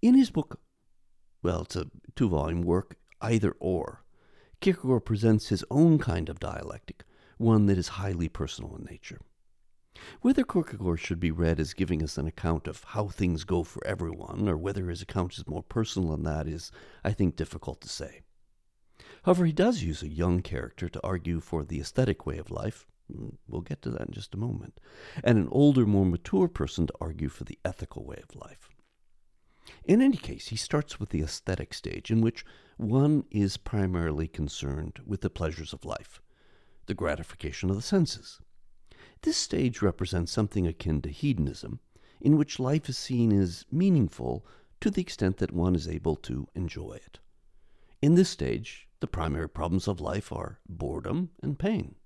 In 0.00 0.14
his 0.14 0.30
book, 0.30 0.60
well, 1.42 1.62
it's 1.62 1.76
a 1.76 1.86
two 2.14 2.28
volume 2.28 2.62
work, 2.62 2.96
Either 3.22 3.54
or, 3.60 4.02
Kierkegaard 4.60 5.04
presents 5.04 5.48
his 5.48 5.64
own 5.70 5.98
kind 5.98 6.28
of 6.28 6.40
dialectic, 6.40 7.04
one 7.38 7.66
that 7.66 7.78
is 7.78 7.88
highly 7.88 8.28
personal 8.28 8.74
in 8.74 8.84
nature. 8.84 9.20
Whether 10.22 10.42
Kierkegaard 10.42 10.98
should 10.98 11.20
be 11.20 11.30
read 11.30 11.60
as 11.60 11.72
giving 11.72 12.02
us 12.02 12.18
an 12.18 12.26
account 12.26 12.66
of 12.66 12.82
how 12.82 13.06
things 13.06 13.44
go 13.44 13.62
for 13.62 13.86
everyone, 13.86 14.48
or 14.48 14.56
whether 14.56 14.88
his 14.88 15.02
account 15.02 15.38
is 15.38 15.46
more 15.46 15.62
personal 15.62 16.10
than 16.10 16.24
that, 16.24 16.48
is, 16.48 16.72
I 17.04 17.12
think, 17.12 17.36
difficult 17.36 17.80
to 17.82 17.88
say. 17.88 18.22
However, 19.22 19.44
he 19.46 19.52
does 19.52 19.82
use 19.82 20.02
a 20.02 20.08
young 20.08 20.42
character 20.42 20.88
to 20.88 21.06
argue 21.06 21.40
for 21.40 21.64
the 21.64 21.80
aesthetic 21.80 22.26
way 22.26 22.38
of 22.38 22.50
life. 22.50 22.86
Mm, 23.10 23.36
we'll 23.46 23.60
get 23.60 23.82
to 23.82 23.90
that 23.90 24.08
in 24.08 24.12
just 24.12 24.34
a 24.34 24.38
moment. 24.38 24.80
And 25.22 25.38
an 25.38 25.48
older, 25.50 25.86
more 25.86 26.06
mature 26.06 26.48
person 26.48 26.86
to 26.88 26.94
argue 27.00 27.28
for 27.28 27.44
the 27.44 27.58
ethical 27.64 28.04
way 28.04 28.20
of 28.22 28.34
life. 28.34 28.68
In 29.84 30.02
any 30.02 30.16
case, 30.16 30.48
he 30.48 30.56
starts 30.56 30.98
with 30.98 31.10
the 31.10 31.22
aesthetic 31.22 31.72
stage, 31.72 32.10
in 32.10 32.20
which 32.20 32.44
one 32.76 33.24
is 33.30 33.56
primarily 33.56 34.26
concerned 34.26 34.98
with 35.06 35.20
the 35.20 35.30
pleasures 35.30 35.72
of 35.72 35.84
life, 35.84 36.20
the 36.86 36.94
gratification 36.94 37.70
of 37.70 37.76
the 37.76 37.82
senses. 37.82 38.40
This 39.22 39.36
stage 39.36 39.82
represents 39.82 40.32
something 40.32 40.66
akin 40.66 41.00
to 41.02 41.10
hedonism, 41.10 41.78
in 42.20 42.36
which 42.36 42.58
life 42.58 42.88
is 42.88 42.98
seen 42.98 43.32
as 43.32 43.64
meaningful 43.70 44.44
to 44.80 44.90
the 44.90 45.00
extent 45.00 45.36
that 45.36 45.52
one 45.52 45.76
is 45.76 45.86
able 45.86 46.16
to 46.16 46.48
enjoy 46.56 46.94
it. 46.94 47.20
In 48.00 48.16
this 48.16 48.28
stage, 48.28 48.88
the 49.02 49.06
primary 49.08 49.48
problems 49.48 49.88
of 49.88 50.00
life 50.00 50.32
are 50.32 50.60
boredom 50.68 51.28
and 51.42 51.58
pain. 51.58 51.96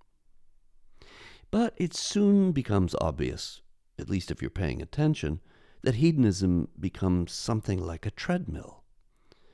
But 1.51 1.75
it 1.77 1.95
soon 1.95 2.53
becomes 2.53 2.97
obvious, 3.01 3.61
at 3.99 4.09
least 4.09 4.31
if 4.31 4.41
you're 4.41 4.51
paying 4.51 4.81
attention, 4.81 5.41
that 5.83 5.97
hedonism 5.97 6.69
becomes 6.81 7.33
something 7.33 7.79
like 7.79 8.07
a 8.07 8.11
treadmill. 8.11 8.83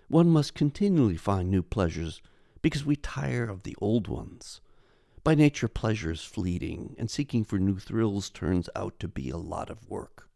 One 0.06 0.30
must 0.30 0.54
continually 0.54 1.16
find 1.16 1.50
new 1.50 1.64
pleasures 1.64 2.22
because 2.62 2.86
we 2.86 2.94
tire 2.94 3.44
of 3.44 3.64
the 3.64 3.76
old 3.80 4.06
ones. 4.06 4.60
By 5.24 5.34
nature, 5.34 5.68
pleasure 5.68 6.12
is 6.12 6.22
fleeting, 6.22 6.94
and 6.96 7.10
seeking 7.10 7.42
for 7.42 7.58
new 7.58 7.80
thrills 7.80 8.30
turns 8.30 8.68
out 8.76 9.00
to 9.00 9.08
be 9.08 9.30
a 9.30 9.36
lot 9.36 9.68
of 9.68 9.90
work. 9.90 10.28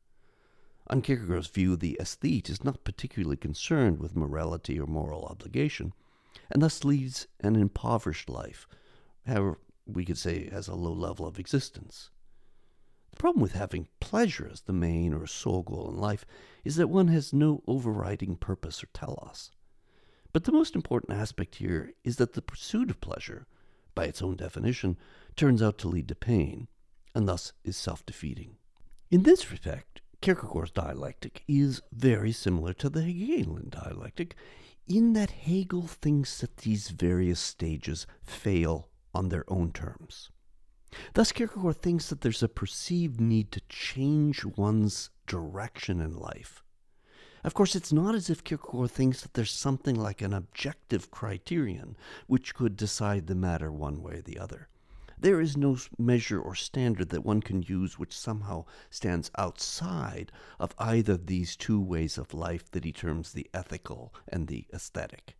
On 0.89 1.03
Kierkegaard's 1.03 1.47
view, 1.47 1.77
the 1.77 1.97
aesthete 2.01 2.51
is 2.51 2.65
not 2.65 2.85
particularly 2.85 3.37
concerned 3.37 4.01
with 4.01 4.17
morality 4.17 4.79
or 4.81 4.87
moral 4.87 5.25
obligation, 5.25 5.93
and 6.51 6.63
thus 6.63 6.85
leads 6.85 7.27
an 7.41 7.57
impoverished 7.57 8.29
life, 8.29 8.67
however, 9.27 9.59
we 9.87 10.05
could 10.05 10.19
say 10.19 10.49
has 10.51 10.69
a 10.69 10.75
low 10.75 10.93
level 10.93 11.27
of 11.27 11.39
existence. 11.39 12.11
The 13.11 13.17
problem 13.17 13.43
with 13.43 13.53
having 13.53 13.89
pleasure 14.01 14.49
as 14.53 14.63
the 14.63 14.73
main 14.73 15.15
or 15.15 15.27
sole 15.27 15.63
goal 15.63 15.89
in 15.89 15.97
life 15.97 16.27
is 16.65 16.77
that 16.77 16.89
one 16.89 17.09
has 17.09 17.33
no 17.33 17.63
overriding 17.67 18.37
purpose 18.37 18.83
or 18.83 18.89
telos. 18.93 19.51
But 20.33 20.45
the 20.45 20.53
most 20.53 20.75
important 20.75 21.19
aspect 21.19 21.57
here 21.57 21.93
is 22.05 22.17
that 22.17 22.35
the 22.35 22.43
pursuit 22.43 22.91
of 22.91 23.01
pleasure 23.01 23.47
by 23.97 24.05
its 24.05 24.23
own 24.23 24.37
definition, 24.37 24.97
turns 25.35 25.61
out 25.61 25.79
to 25.79 25.89
lead 25.89 26.07
to 26.07 26.15
pain, 26.15 26.69
and 27.17 27.27
thus 27.27 27.53
is 27.65 27.77
self 27.77 28.07
defeating. 28.07 28.59
In 29.11 29.25
this 29.25 29.51
respect, 29.51 30.03
Kierkegaard's 30.21 30.71
dialectic 30.71 31.43
is 31.49 31.83
very 31.91 32.31
similar 32.31 32.73
to 32.75 32.89
the 32.89 33.03
Hegelian 33.03 33.71
dialectic, 33.71 34.37
in 34.89 35.13
that 35.15 35.31
Hegel 35.31 35.87
thinks 35.87 36.41
that 36.41 36.59
these 36.59 36.91
various 36.91 37.41
stages 37.41 38.07
fail 38.23 38.89
on 39.15 39.29
their 39.29 39.45
own 39.49 39.73
terms. 39.73 40.31
Thus, 41.15 41.33
Kierkegaard 41.33 41.83
thinks 41.83 42.09
that 42.09 42.21
there's 42.21 42.43
a 42.43 42.49
perceived 42.49 43.21
need 43.21 43.53
to 43.53 43.61
change 43.69 44.45
one's 44.45 45.11
direction 45.27 46.01
in 46.01 46.17
life, 46.17 46.63
of 47.47 47.55
course, 47.55 47.77
it's 47.77 47.93
not 47.93 48.17
as 48.17 48.29
if 48.29 48.43
Kierkegaard 48.43 48.91
thinks 48.91 49.21
that 49.21 49.35
there's 49.35 49.53
something 49.53 49.95
like 49.95 50.21
an 50.21 50.33
objective 50.33 51.13
criterion 51.13 51.97
which 52.27 52.57
could 52.57 52.77
decide 52.77 53.29
the 53.29 53.37
matter 53.37 53.71
one 53.71 54.03
way 54.03 54.15
or 54.15 54.21
the 54.21 54.37
other. 54.37 54.69
There 55.19 55.41
is 55.41 55.57
no 55.57 55.79
measure 55.99 56.41
or 56.41 56.55
standard 56.55 57.09
that 57.09 57.25
one 57.25 57.41
can 57.41 57.63
use 57.63 57.99
which 57.99 58.17
somehow 58.17 58.67
stands 58.91 59.31
outside 59.39 60.31
of 60.59 60.75
either 60.79 61.15
of 61.15 61.27
these 61.27 61.57
two 61.57 61.81
ways 61.81 62.19
of 62.19 62.35
life 62.35 62.71
that 62.73 62.85
he 62.85 62.93
terms 62.93 63.33
the 63.33 63.49
ethical 63.55 64.15
and 64.29 64.47
the 64.47 64.67
aesthetic. 64.75 65.37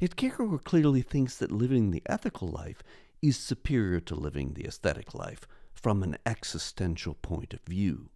Yet 0.00 0.16
Kierkegaard 0.16 0.64
clearly 0.64 1.02
thinks 1.02 1.36
that 1.38 1.52
living 1.52 1.92
the 1.92 2.02
ethical 2.06 2.48
life 2.48 2.82
is 3.22 3.36
superior 3.36 4.00
to 4.00 4.14
living 4.16 4.54
the 4.54 4.64
aesthetic 4.64 5.14
life 5.14 5.46
from 5.72 6.02
an 6.02 6.18
existential 6.26 7.14
point 7.14 7.54
of 7.54 7.60
view. 7.60 8.10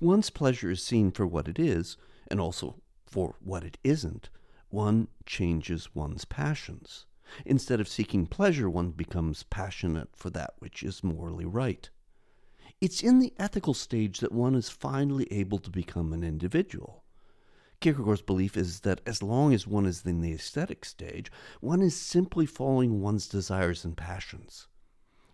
Once 0.00 0.30
pleasure 0.30 0.70
is 0.70 0.82
seen 0.82 1.10
for 1.10 1.26
what 1.26 1.46
it 1.46 1.58
is, 1.58 1.96
and 2.28 2.40
also 2.40 2.80
for 3.06 3.36
what 3.40 3.64
it 3.64 3.76
isn't, 3.84 4.30
one 4.70 5.08
changes 5.26 5.94
one's 5.94 6.24
passions. 6.24 7.06
Instead 7.44 7.80
of 7.80 7.88
seeking 7.88 8.26
pleasure, 8.26 8.68
one 8.68 8.90
becomes 8.90 9.42
passionate 9.44 10.08
for 10.14 10.30
that 10.30 10.54
which 10.58 10.82
is 10.82 11.04
morally 11.04 11.44
right. 11.44 11.90
It's 12.80 13.02
in 13.02 13.18
the 13.18 13.34
ethical 13.38 13.74
stage 13.74 14.20
that 14.20 14.32
one 14.32 14.54
is 14.54 14.70
finally 14.70 15.30
able 15.30 15.58
to 15.58 15.70
become 15.70 16.12
an 16.12 16.24
individual. 16.24 17.04
Kierkegaard's 17.80 18.22
belief 18.22 18.56
is 18.56 18.80
that 18.80 19.00
as 19.06 19.22
long 19.22 19.54
as 19.54 19.66
one 19.66 19.86
is 19.86 20.04
in 20.04 20.20
the 20.20 20.32
aesthetic 20.32 20.84
stage, 20.84 21.30
one 21.60 21.80
is 21.80 21.96
simply 21.96 22.46
following 22.46 23.00
one's 23.00 23.26
desires 23.26 23.84
and 23.84 23.96
passions. 23.96 24.68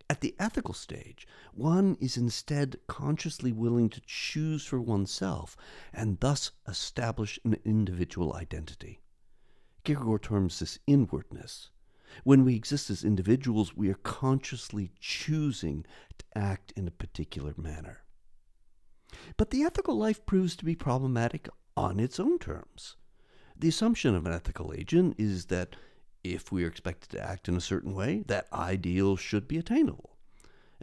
At 0.09 0.21
the 0.21 0.35
ethical 0.39 0.73
stage, 0.73 1.27
one 1.53 1.97
is 1.99 2.15
instead 2.15 2.79
consciously 2.87 3.51
willing 3.51 3.89
to 3.89 4.01
choose 4.05 4.65
for 4.65 4.79
oneself 4.79 5.57
and 5.91 6.19
thus 6.21 6.51
establish 6.65 7.37
an 7.43 7.57
individual 7.65 8.33
identity. 8.33 9.01
Kierkegaard 9.83 10.23
terms 10.23 10.59
this 10.59 10.79
inwardness. 10.87 11.69
When 12.23 12.43
we 12.43 12.55
exist 12.55 12.89
as 12.89 13.03
individuals, 13.03 13.75
we 13.75 13.89
are 13.89 13.99
consciously 14.03 14.91
choosing 14.99 15.85
to 16.17 16.25
act 16.35 16.73
in 16.75 16.87
a 16.87 16.91
particular 16.91 17.53
manner. 17.57 18.03
But 19.37 19.51
the 19.51 19.63
ethical 19.63 19.95
life 19.95 20.25
proves 20.25 20.55
to 20.57 20.65
be 20.65 20.75
problematic 20.75 21.47
on 21.75 21.99
its 21.99 22.19
own 22.19 22.39
terms. 22.39 22.95
The 23.57 23.69
assumption 23.69 24.15
of 24.15 24.25
an 24.25 24.33
ethical 24.33 24.73
agent 24.75 25.15
is 25.17 25.45
that 25.45 25.75
if 26.23 26.51
we 26.51 26.63
are 26.63 26.67
expected 26.67 27.09
to 27.11 27.23
act 27.23 27.47
in 27.47 27.55
a 27.55 27.61
certain 27.61 27.93
way, 27.93 28.23
that 28.27 28.51
ideal 28.51 29.15
should 29.15 29.47
be 29.47 29.57
attainable. 29.57 30.17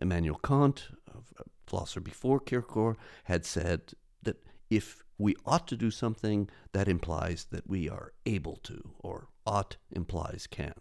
Immanuel 0.00 0.38
Kant, 0.38 0.88
a 1.12 1.18
uh, 1.18 1.44
philosopher 1.66 2.00
before 2.00 2.40
Kierkegaard, 2.40 2.96
had 3.24 3.44
said 3.44 3.92
that 4.22 4.42
if 4.70 5.04
we 5.18 5.36
ought 5.46 5.68
to 5.68 5.76
do 5.76 5.90
something, 5.90 6.48
that 6.72 6.88
implies 6.88 7.46
that 7.50 7.68
we 7.68 7.88
are 7.88 8.12
able 8.26 8.56
to, 8.64 8.90
or 8.98 9.28
ought 9.46 9.76
implies 9.92 10.46
can. 10.46 10.74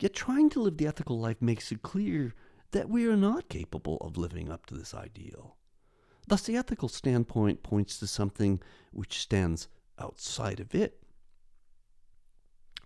Yet 0.00 0.14
trying 0.14 0.48
to 0.50 0.62
live 0.62 0.78
the 0.78 0.86
ethical 0.86 1.20
life 1.20 1.42
makes 1.42 1.70
it 1.70 1.82
clear 1.82 2.34
that 2.70 2.88
we 2.88 3.06
are 3.06 3.16
not 3.16 3.50
capable 3.50 3.98
of 3.98 4.16
living 4.16 4.50
up 4.50 4.64
to 4.66 4.74
this 4.74 4.94
ideal. 4.94 5.56
Thus, 6.26 6.42
the 6.42 6.56
ethical 6.56 6.88
standpoint 6.88 7.62
points 7.62 7.98
to 7.98 8.06
something 8.06 8.62
which 8.92 9.18
stands 9.18 9.68
outside 9.98 10.58
of 10.58 10.74
it. 10.74 11.02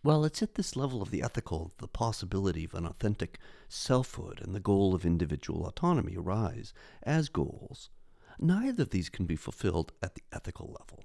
Well, 0.02 0.24
it's 0.24 0.42
at 0.42 0.56
this 0.56 0.74
level 0.76 1.00
of 1.02 1.10
the 1.10 1.22
ethical 1.22 1.72
the 1.78 1.86
possibility 1.86 2.64
of 2.64 2.74
an 2.74 2.84
authentic 2.84 3.38
selfhood 3.68 4.40
and 4.42 4.54
the 4.54 4.60
goal 4.60 4.94
of 4.94 5.06
individual 5.06 5.66
autonomy 5.66 6.16
arise 6.16 6.74
as 7.02 7.28
goals. 7.28 7.90
neither 8.40 8.82
of 8.82 8.90
these 8.90 9.08
can 9.08 9.24
be 9.26 9.36
fulfilled 9.36 9.92
at 10.02 10.16
the 10.16 10.22
ethical 10.32 10.76
level. 10.80 11.04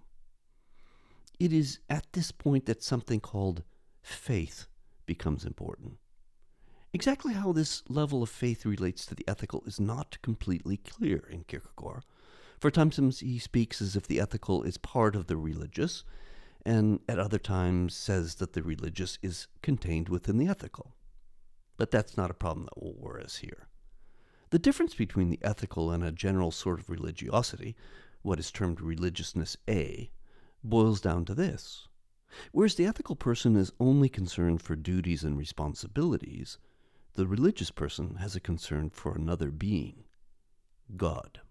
It 1.39 1.53
is 1.53 1.79
at 1.87 2.11
this 2.13 2.31
point 2.31 2.65
that 2.65 2.81
something 2.81 3.19
called 3.19 3.63
faith 4.01 4.67
becomes 5.09 5.43
important. 5.43 5.97
Exactly 6.93 7.33
how 7.33 7.51
this 7.51 7.81
level 7.89 8.21
of 8.21 8.29
faith 8.29 8.63
relates 8.63 9.07
to 9.07 9.15
the 9.15 9.27
ethical 9.27 9.63
is 9.65 9.79
not 9.79 10.19
completely 10.21 10.77
clear 10.77 11.27
in 11.31 11.45
Kierkegaard. 11.45 12.03
For 12.59 12.69
times 12.69 13.21
he 13.21 13.39
speaks 13.39 13.81
as 13.81 13.95
if 13.95 14.05
the 14.05 14.19
ethical 14.19 14.61
is 14.61 14.77
part 14.77 15.15
of 15.15 15.25
the 15.25 15.35
religious, 15.35 16.03
and 16.63 16.99
at 17.09 17.17
other 17.17 17.39
times 17.39 17.95
says 17.95 18.35
that 18.35 18.53
the 18.53 18.61
religious 18.61 19.17
is 19.23 19.47
contained 19.63 20.09
within 20.09 20.37
the 20.37 20.47
ethical. 20.47 20.93
But 21.75 21.89
that's 21.89 22.15
not 22.15 22.29
a 22.29 22.35
problem 22.35 22.65
that 22.65 22.79
will 22.79 22.93
worry 22.95 23.23
us 23.23 23.37
here. 23.37 23.67
The 24.51 24.59
difference 24.59 24.93
between 24.93 25.31
the 25.31 25.39
ethical 25.41 25.89
and 25.89 26.03
a 26.03 26.11
general 26.11 26.51
sort 26.51 26.79
of 26.79 26.87
religiosity, 26.87 27.75
what 28.21 28.37
is 28.37 28.51
termed 28.51 28.79
religiousness 28.79 29.57
A, 29.67 30.11
boils 30.63 31.01
down 31.01 31.25
to 31.25 31.33
this. 31.33 31.87
Whereas 32.51 32.75
the 32.75 32.85
ethical 32.85 33.15
person 33.15 33.55
is 33.55 33.71
only 33.79 34.09
concerned 34.09 34.61
for 34.61 34.75
duties 34.75 35.23
and 35.23 35.37
responsibilities, 35.37 36.57
the 37.15 37.27
religious 37.27 37.71
person 37.71 38.15
has 38.15 38.35
a 38.35 38.39
concern 38.39 38.89
for 38.89 39.15
another 39.15 39.51
being, 39.51 40.03
God. 40.95 41.41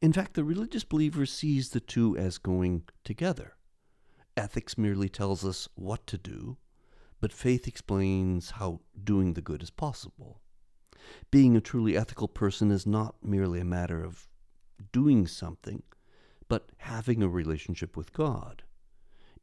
In 0.00 0.12
fact, 0.12 0.34
the 0.34 0.44
religious 0.44 0.84
believer 0.84 1.26
sees 1.26 1.70
the 1.70 1.80
two 1.80 2.16
as 2.16 2.38
going 2.38 2.84
together. 3.02 3.54
Ethics 4.36 4.76
merely 4.76 5.08
tells 5.08 5.44
us 5.44 5.68
what 5.74 6.06
to 6.08 6.18
do, 6.18 6.56
but 7.20 7.32
faith 7.32 7.66
explains 7.66 8.50
how 8.50 8.80
doing 9.02 9.34
the 9.34 9.40
good 9.40 9.62
is 9.62 9.70
possible. 9.70 10.40
Being 11.30 11.56
a 11.56 11.60
truly 11.60 11.96
ethical 11.96 12.28
person 12.28 12.70
is 12.70 12.86
not 12.86 13.16
merely 13.22 13.60
a 13.60 13.64
matter 13.64 14.02
of 14.02 14.28
doing 14.92 15.26
something, 15.26 15.82
but 16.48 16.70
having 16.78 17.22
a 17.22 17.28
relationship 17.28 17.96
with 17.96 18.12
God. 18.12 18.63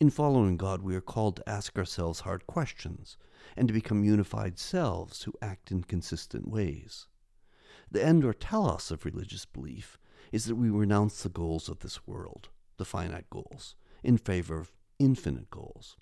In 0.02 0.10
following 0.10 0.58
God, 0.58 0.82
we 0.82 0.96
are 0.96 1.00
called 1.00 1.36
to 1.36 1.48
ask 1.48 1.78
ourselves 1.78 2.22
hard 2.22 2.48
questions 2.48 3.18
and 3.56 3.68
to 3.68 3.74
become 3.74 4.04
unified 4.04 4.58
selves 4.58 5.22
who 5.22 5.34
act 5.44 5.70
in 5.70 5.84
consistent 5.84 6.48
ways. 6.48 7.06
The 7.92 8.04
end 8.04 8.26
or 8.26 8.34
telos 8.34 8.90
of 8.90 9.06
religious 9.06 9.46
belief 9.46 10.00
is 10.32 10.46
that 10.46 10.56
we 10.56 10.72
renounce 10.72 11.22
the 11.22 11.30
goals 11.30 11.70
of 11.70 11.82
this 11.82 12.08
world, 12.08 12.50
the 12.78 12.84
finite 12.84 13.30
goals, 13.30 13.76
in 14.02 14.18
favor 14.18 14.58
of 14.58 14.72
infinite 14.98 15.52
goals. 15.52 15.98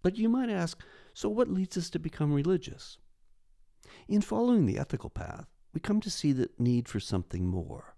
But 0.00 0.16
you 0.16 0.30
might 0.30 0.48
ask 0.48 0.82
so 1.12 1.28
what 1.28 1.50
leads 1.50 1.76
us 1.76 1.90
to 1.90 1.98
become 1.98 2.32
religious? 2.32 2.96
In 4.08 4.22
following 4.22 4.64
the 4.64 4.78
ethical 4.78 5.10
path, 5.10 5.44
we 5.74 5.80
come 5.80 6.00
to 6.00 6.10
see 6.10 6.32
the 6.32 6.48
need 6.58 6.88
for 6.88 7.00
something 7.00 7.46
more. 7.48 7.97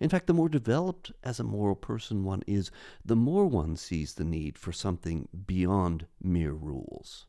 In 0.00 0.08
fact, 0.08 0.26
the 0.26 0.34
more 0.34 0.48
developed 0.48 1.12
as 1.22 1.38
a 1.38 1.44
moral 1.44 1.76
person 1.76 2.24
one 2.24 2.42
is, 2.46 2.70
the 3.04 3.16
more 3.16 3.46
one 3.46 3.76
sees 3.76 4.14
the 4.14 4.24
need 4.24 4.56
for 4.56 4.72
something 4.72 5.28
beyond 5.46 6.06
mere 6.22 6.52
rules. 6.52 7.26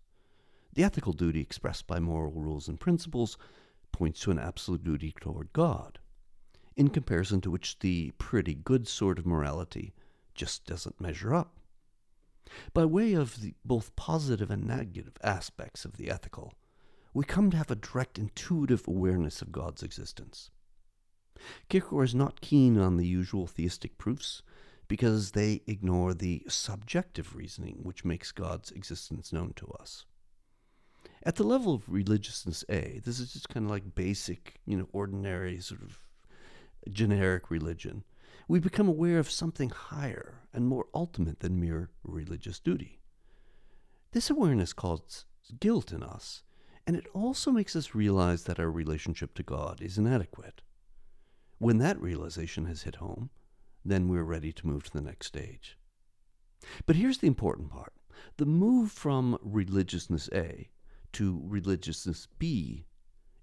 The 0.74 0.86
ethical 0.86 1.12
duty 1.12 1.42
expressed 1.42 1.86
by 1.86 2.00
moral 2.00 2.32
rules 2.32 2.70
and 2.70 2.80
principles 2.80 3.38
points 3.92 4.22
to 4.22 4.32
an 4.32 4.40
absolute 4.40 4.86
duty 4.86 5.14
toward 5.20 5.52
God, 5.52 6.00
in 6.78 6.88
comparison 6.90 7.42
to 7.42 7.52
which 7.52 7.80
the 7.80 8.12
pretty 8.12 8.56
good 8.56 8.88
sort 8.88 9.20
of 9.20 9.26
morality 9.26 9.94
just 10.34 10.66
doesn't 10.66 11.02
measure 11.02 11.34
up. 11.34 11.58
By 12.74 12.86
way 12.86 13.14
of 13.14 13.42
the 13.42 13.54
both 13.66 13.96
positive 13.98 14.50
and 14.50 14.66
negative 14.66 15.18
aspects 15.22 15.84
of 15.84 15.98
the 15.98 16.10
ethical, 16.10 16.54
we 17.14 17.26
come 17.26 17.52
to 17.52 17.58
have 17.58 17.70
a 17.70 17.76
direct 17.76 18.18
intuitive 18.18 18.88
awareness 18.88 19.42
of 19.42 19.52
God's 19.52 19.84
existence. 19.84 20.52
Kierkegaard 21.70 22.10
is 22.10 22.16
not 22.16 22.42
keen 22.42 22.78
on 22.78 22.98
the 22.98 23.08
usual 23.08 23.48
theistic 23.48 23.98
proofs 23.98 24.42
because 24.88 25.32
they 25.32 25.62
ignore 25.68 26.14
the 26.14 26.44
subjective 26.48 27.36
reasoning 27.36 27.80
which 27.82 28.04
makes 28.04 28.32
God's 28.32 28.72
existence 28.72 29.32
known 29.32 29.54
to 29.56 29.68
us. 29.80 30.06
At 31.24 31.36
the 31.36 31.44
level 31.44 31.76
of 31.76 31.88
religiousness 31.88 32.66
A, 32.68 33.00
this 33.06 33.20
is 33.20 33.34
just 33.34 33.50
kind 33.50 33.66
of 33.66 33.72
like 33.72 33.96
basic, 33.96 34.60
you 34.66 34.76
know, 34.76 34.90
ordinary 34.92 35.60
sort 35.62 35.82
of 35.82 36.00
generic 36.92 37.52
religion. 37.52 38.04
We 38.48 38.60
become 38.60 38.88
aware 38.88 39.20
of 39.20 39.30
something 39.30 39.70
higher 39.70 40.42
and 40.52 40.68
more 40.68 40.88
ultimate 40.94 41.40
than 41.40 41.60
mere 41.60 41.92
religious 42.04 42.60
duty. 42.60 43.00
This 44.12 44.30
awareness 44.30 44.74
causes 44.74 45.26
guilt 45.60 45.92
in 45.92 46.04
us, 46.04 46.44
and 46.86 46.96
it 46.96 47.08
also 47.14 47.52
makes 47.52 47.76
us 47.76 47.96
realize 47.96 48.44
that 48.44 48.60
our 48.60 48.72
relationship 48.72 49.36
to 49.36 49.44
God 49.44 49.82
is 49.82 49.98
inadequate. 49.98 50.62
When 51.62 51.78
that 51.78 52.02
realization 52.02 52.66
has 52.66 52.82
hit 52.82 52.96
home, 52.96 53.30
then 53.86 54.08
we're 54.08 54.24
ready 54.24 54.52
to 54.52 54.66
move 54.66 54.86
to 54.86 54.94
the 54.94 55.00
next 55.00 55.28
stage. 55.28 55.78
But 56.88 56.96
here's 56.96 57.20
the 57.20 57.28
important 57.28 57.70
part 57.70 57.94
the 58.38 58.48
move 58.48 58.92
from 58.92 59.38
religiousness 59.44 60.28
A 60.34 60.72
to 61.14 61.40
religiousness 61.46 62.28
B 62.40 62.88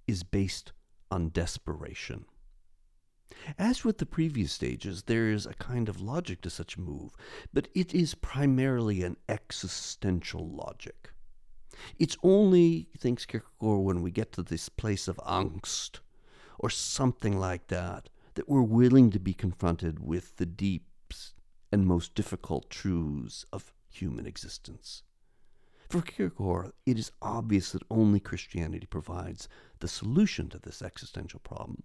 is 0.08 0.24
based 0.24 0.72
on 1.12 1.28
desperation. 1.28 2.24
As 3.56 3.84
with 3.84 3.98
the 3.98 4.04
previous 4.04 4.50
stages, 4.52 5.04
there 5.04 5.30
is 5.30 5.46
a 5.46 5.54
kind 5.54 5.88
of 5.88 6.00
logic 6.00 6.40
to 6.40 6.50
such 6.50 6.74
a 6.74 6.80
move, 6.80 7.12
but 7.52 7.68
it 7.72 7.94
is 7.94 8.16
primarily 8.16 9.04
an 9.04 9.16
existential 9.28 10.44
logic. 10.44 11.12
It's 12.00 12.16
only, 12.24 12.88
thinks 12.98 13.26
Kierkegaard, 13.26 13.84
when 13.84 14.02
we 14.02 14.10
get 14.10 14.32
to 14.32 14.42
this 14.42 14.68
place 14.68 15.06
of 15.06 15.18
angst, 15.18 16.00
or 16.58 16.70
something 16.70 17.38
like 17.38 17.68
that, 17.68 18.08
that 18.34 18.48
we're 18.48 18.62
willing 18.62 19.10
to 19.10 19.18
be 19.18 19.34
confronted 19.34 20.00
with 20.00 20.36
the 20.36 20.46
deeps 20.46 21.34
and 21.70 21.86
most 21.86 22.14
difficult 22.14 22.70
truths 22.70 23.44
of 23.52 23.72
human 23.88 24.26
existence. 24.26 25.02
For 25.88 26.02
Kierkegaard, 26.02 26.72
it 26.84 26.98
is 26.98 27.12
obvious 27.22 27.72
that 27.72 27.82
only 27.90 28.20
Christianity 28.20 28.86
provides 28.86 29.48
the 29.80 29.88
solution 29.88 30.48
to 30.50 30.58
this 30.58 30.82
existential 30.82 31.40
problem, 31.40 31.82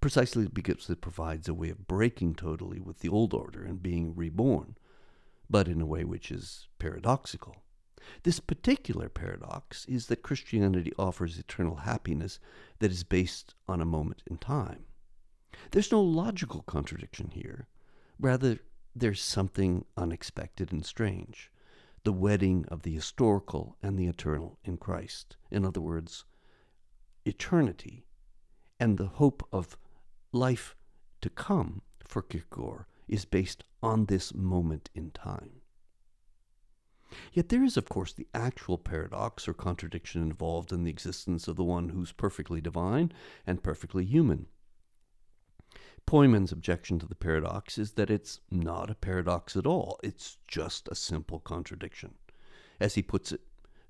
precisely 0.00 0.48
because 0.48 0.88
it 0.88 1.02
provides 1.02 1.48
a 1.48 1.54
way 1.54 1.68
of 1.68 1.86
breaking 1.86 2.36
totally 2.36 2.80
with 2.80 3.00
the 3.00 3.08
old 3.08 3.34
order 3.34 3.62
and 3.62 3.82
being 3.82 4.14
reborn, 4.14 4.76
but 5.50 5.68
in 5.68 5.80
a 5.80 5.86
way 5.86 6.04
which 6.04 6.30
is 6.30 6.68
paradoxical. 6.78 7.63
This 8.22 8.40
particular 8.40 9.08
paradox 9.08 9.84
is 9.86 10.06
that 10.06 10.22
Christianity 10.22 10.92
offers 10.98 11.38
eternal 11.38 11.76
happiness 11.76 12.38
that 12.78 12.90
is 12.90 13.04
based 13.04 13.54
on 13.68 13.80
a 13.80 13.86
moment 13.86 14.22
in 14.26 14.38
time. 14.38 14.84
There's 15.70 15.92
no 15.92 16.02
logical 16.02 16.62
contradiction 16.62 17.30
here. 17.30 17.68
Rather, 18.18 18.58
there's 18.94 19.22
something 19.22 19.84
unexpected 19.96 20.72
and 20.72 20.84
strange 20.84 21.50
the 22.04 22.12
wedding 22.12 22.66
of 22.68 22.82
the 22.82 22.92
historical 22.92 23.76
and 23.82 23.98
the 23.98 24.06
eternal 24.06 24.58
in 24.62 24.76
Christ. 24.76 25.36
In 25.50 25.64
other 25.64 25.80
words, 25.80 26.24
eternity 27.24 28.04
and 28.78 28.98
the 28.98 29.06
hope 29.06 29.46
of 29.50 29.78
life 30.30 30.76
to 31.22 31.30
come 31.30 31.80
for 32.06 32.20
Kierkegaard 32.20 32.84
is 33.08 33.24
based 33.24 33.64
on 33.82 34.06
this 34.06 34.34
moment 34.34 34.90
in 34.94 35.10
time. 35.12 35.62
Yet 37.32 37.48
there 37.48 37.64
is, 37.64 37.76
of 37.76 37.88
course, 37.88 38.12
the 38.12 38.28
actual 38.34 38.78
paradox 38.78 39.46
or 39.46 39.54
contradiction 39.54 40.22
involved 40.22 40.72
in 40.72 40.84
the 40.84 40.90
existence 40.90 41.48
of 41.48 41.56
the 41.56 41.64
one 41.64 41.90
who's 41.90 42.12
perfectly 42.12 42.60
divine 42.60 43.12
and 43.46 43.62
perfectly 43.62 44.04
human. 44.04 44.46
Pojman's 46.06 46.52
objection 46.52 46.98
to 46.98 47.06
the 47.06 47.14
paradox 47.14 47.78
is 47.78 47.92
that 47.92 48.10
it's 48.10 48.40
not 48.50 48.90
a 48.90 48.94
paradox 48.94 49.56
at 49.56 49.66
all, 49.66 49.98
it's 50.02 50.36
just 50.46 50.88
a 50.88 50.94
simple 50.94 51.40
contradiction. 51.40 52.14
As 52.78 52.94
he 52.94 53.02
puts 53.02 53.32
it, 53.32 53.40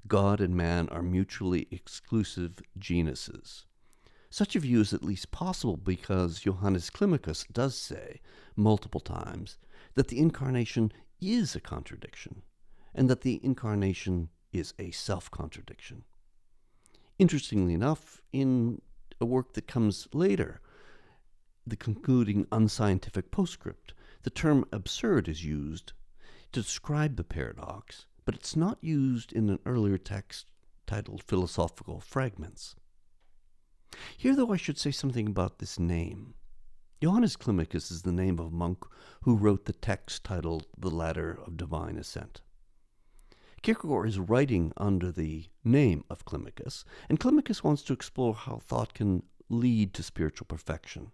God 0.06 0.40
and 0.40 0.54
man 0.54 0.88
are 0.90 1.02
mutually 1.02 1.66
exclusive 1.70 2.60
genuses. 2.78 3.64
Such 4.30 4.54
a 4.54 4.60
view 4.60 4.80
is 4.80 4.92
at 4.92 5.02
least 5.02 5.30
possible 5.30 5.76
because 5.76 6.40
Johannes 6.40 6.90
Climacus 6.90 7.46
does 7.52 7.76
say, 7.76 8.20
multiple 8.54 9.00
times, 9.00 9.58
that 9.94 10.08
the 10.08 10.18
incarnation 10.18 10.92
is 11.20 11.56
a 11.56 11.60
contradiction 11.60 12.42
and 12.94 13.10
that 13.10 13.22
the 13.22 13.40
incarnation 13.42 14.28
is 14.52 14.74
a 14.78 14.90
self 14.90 15.30
contradiction. 15.30 16.04
Interestingly 17.18 17.74
enough, 17.74 18.22
in 18.32 18.80
a 19.20 19.24
work 19.24 19.54
that 19.54 19.66
comes 19.66 20.08
later, 20.12 20.60
the 21.66 21.76
concluding 21.76 22.46
unscientific 22.52 23.30
postscript, 23.30 23.94
the 24.22 24.30
term 24.30 24.66
absurd 24.72 25.28
is 25.28 25.44
used 25.44 25.92
to 26.52 26.60
describe 26.60 27.16
the 27.16 27.24
paradox, 27.24 28.06
but 28.24 28.34
it's 28.34 28.56
not 28.56 28.78
used 28.82 29.32
in 29.32 29.48
an 29.48 29.58
earlier 29.64 29.98
text 29.98 30.46
titled 30.86 31.22
Philosophical 31.22 32.00
Fragments. 32.00 32.76
Here, 34.16 34.34
though, 34.34 34.52
I 34.52 34.56
should 34.56 34.78
say 34.78 34.90
something 34.90 35.26
about 35.26 35.58
this 35.58 35.78
name. 35.78 36.34
Johannes 37.02 37.36
Climacus 37.36 37.90
is 37.90 38.02
the 38.02 38.12
name 38.12 38.38
of 38.38 38.46
a 38.46 38.50
monk 38.50 38.84
who 39.22 39.36
wrote 39.36 39.66
the 39.66 39.72
text 39.72 40.24
titled 40.24 40.66
The 40.76 40.90
Ladder 40.90 41.38
of 41.46 41.56
Divine 41.56 41.96
Ascent. 41.96 42.40
Kierkegaard 43.64 44.06
is 44.06 44.18
writing 44.18 44.74
under 44.76 45.10
the 45.10 45.46
name 45.64 46.04
of 46.10 46.26
Climacus, 46.26 46.84
and 47.08 47.18
Climacus 47.18 47.64
wants 47.64 47.80
to 47.84 47.94
explore 47.94 48.34
how 48.34 48.58
thought 48.58 48.92
can 48.92 49.22
lead 49.48 49.94
to 49.94 50.02
spiritual 50.02 50.44
perfection. 50.44 51.12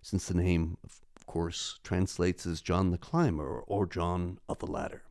since 0.00 0.26
the 0.26 0.32
name, 0.32 0.78
of 0.82 1.26
course, 1.26 1.78
translates 1.82 2.46
as 2.46 2.62
John 2.62 2.92
the 2.92 2.96
Climber 2.96 3.60
or 3.66 3.86
John 3.86 4.38
of 4.48 4.58
the 4.58 4.66
Ladder. 4.66 5.02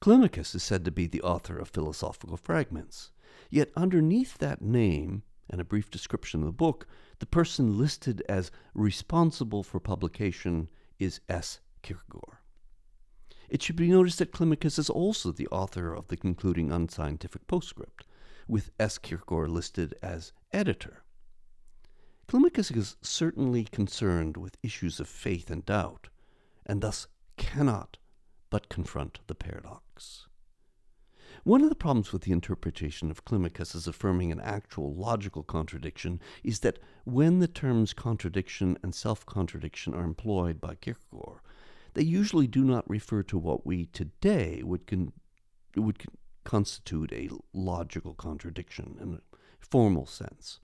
Climacus 0.00 0.54
is 0.54 0.62
said 0.62 0.84
to 0.84 0.92
be 0.92 1.08
the 1.08 1.22
author 1.22 1.58
of 1.58 1.68
Philosophical 1.68 2.36
Fragments, 2.36 3.10
yet 3.50 3.72
underneath 3.74 4.38
that 4.38 4.62
name 4.62 5.24
and 5.48 5.60
a 5.60 5.64
brief 5.64 5.90
description 5.90 6.42
of 6.42 6.46
the 6.46 6.52
book, 6.52 6.86
the 7.18 7.26
person 7.26 7.76
listed 7.76 8.22
as 8.28 8.52
responsible 8.72 9.64
for 9.64 9.80
publication 9.80 10.68
is 11.00 11.18
S. 11.28 11.58
Kierkegaard. 11.82 12.38
It 13.50 13.62
should 13.62 13.74
be 13.74 13.90
noticed 13.90 14.20
that 14.20 14.30
Climacus 14.30 14.78
is 14.78 14.88
also 14.88 15.32
the 15.32 15.48
author 15.48 15.92
of 15.92 16.06
the 16.06 16.16
concluding 16.16 16.70
unscientific 16.70 17.48
postscript, 17.48 18.06
with 18.46 18.70
S. 18.78 18.96
Kierkegaard 18.96 19.50
listed 19.50 19.92
as 20.00 20.32
editor. 20.52 21.02
Climacus 22.28 22.70
is 22.76 22.96
certainly 23.02 23.64
concerned 23.64 24.36
with 24.36 24.56
issues 24.62 25.00
of 25.00 25.08
faith 25.08 25.50
and 25.50 25.66
doubt, 25.66 26.10
and 26.64 26.80
thus 26.80 27.08
cannot 27.36 27.98
but 28.50 28.68
confront 28.68 29.18
the 29.26 29.34
paradox. 29.34 30.28
One 31.42 31.62
of 31.62 31.70
the 31.70 31.74
problems 31.74 32.12
with 32.12 32.22
the 32.22 32.32
interpretation 32.32 33.10
of 33.10 33.24
Climacus 33.24 33.74
as 33.74 33.88
affirming 33.88 34.30
an 34.30 34.40
actual 34.40 34.94
logical 34.94 35.42
contradiction 35.42 36.20
is 36.44 36.60
that 36.60 36.78
when 37.04 37.40
the 37.40 37.48
terms 37.48 37.94
contradiction 37.94 38.78
and 38.82 38.94
self 38.94 39.26
contradiction 39.26 39.92
are 39.92 40.04
employed 40.04 40.60
by 40.60 40.76
Kierkegaard, 40.76 41.40
they 41.94 42.02
usually 42.02 42.46
do 42.46 42.64
not 42.64 42.88
refer 42.88 43.22
to 43.24 43.38
what 43.38 43.66
we 43.66 43.86
today 43.86 44.62
would, 44.64 44.86
con- 44.86 45.12
would 45.76 45.98
con- 45.98 46.16
constitute 46.44 47.12
a 47.12 47.28
logical 47.52 48.14
contradiction 48.14 48.96
in 49.00 49.14
a 49.14 49.20
formal 49.58 50.06
sense. 50.06 50.60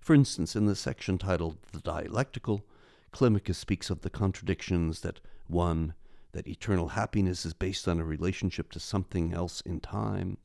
For 0.00 0.14
instance, 0.14 0.56
in 0.56 0.66
the 0.66 0.74
section 0.74 1.16
titled 1.16 1.58
The 1.72 1.80
Dialectical, 1.80 2.64
Climacus 3.12 3.56
speaks 3.56 3.90
of 3.90 4.00
the 4.00 4.10
contradictions 4.10 5.00
that 5.00 5.20
1. 5.46 5.94
That 6.32 6.48
eternal 6.48 6.88
happiness 6.88 7.44
is 7.44 7.52
based 7.52 7.86
on 7.86 8.00
a 8.00 8.04
relationship 8.04 8.72
to 8.72 8.80
something 8.80 9.34
else 9.34 9.60
in 9.60 9.80
time. 9.80 10.38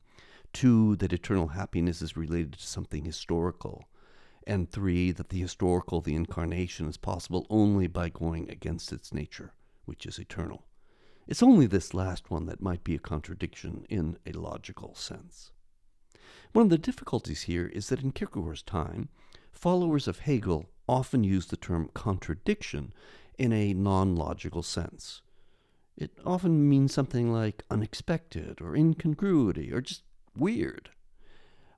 2. 0.52 0.96
That 0.96 1.12
eternal 1.14 1.48
happiness 1.48 2.02
is 2.02 2.16
related 2.16 2.52
to 2.54 2.66
something 2.66 3.04
historical. 3.04 3.88
And 4.46 4.70
3. 4.70 5.12
That 5.12 5.30
the 5.30 5.40
historical, 5.40 6.02
the 6.02 6.14
incarnation, 6.14 6.88
is 6.88 6.98
possible 6.98 7.46
only 7.48 7.86
by 7.86 8.10
going 8.10 8.50
against 8.50 8.92
its 8.92 9.12
nature, 9.14 9.54
which 9.88 10.04
is 10.04 10.18
eternal. 10.18 10.66
It's 11.26 11.42
only 11.42 11.66
this 11.66 11.94
last 11.94 12.30
one 12.30 12.46
that 12.46 12.62
might 12.62 12.84
be 12.84 12.94
a 12.94 12.98
contradiction 13.00 13.86
in 13.88 14.18
a 14.26 14.32
logical 14.32 14.94
sense. 14.94 15.50
One 16.52 16.64
of 16.64 16.70
the 16.70 16.78
difficulties 16.78 17.42
here 17.42 17.66
is 17.66 17.88
that 17.88 18.02
in 18.02 18.12
Kierkegaard's 18.12 18.62
time, 18.62 19.08
followers 19.50 20.06
of 20.06 20.20
Hegel 20.20 20.68
often 20.86 21.24
used 21.24 21.50
the 21.50 21.56
term 21.56 21.90
contradiction 21.94 22.92
in 23.38 23.52
a 23.52 23.72
non 23.72 24.14
logical 24.14 24.62
sense. 24.62 25.22
It 25.96 26.12
often 26.24 26.68
means 26.68 26.92
something 26.94 27.32
like 27.32 27.64
unexpected 27.70 28.60
or 28.60 28.76
incongruity 28.76 29.72
or 29.72 29.80
just 29.80 30.02
weird. 30.36 30.90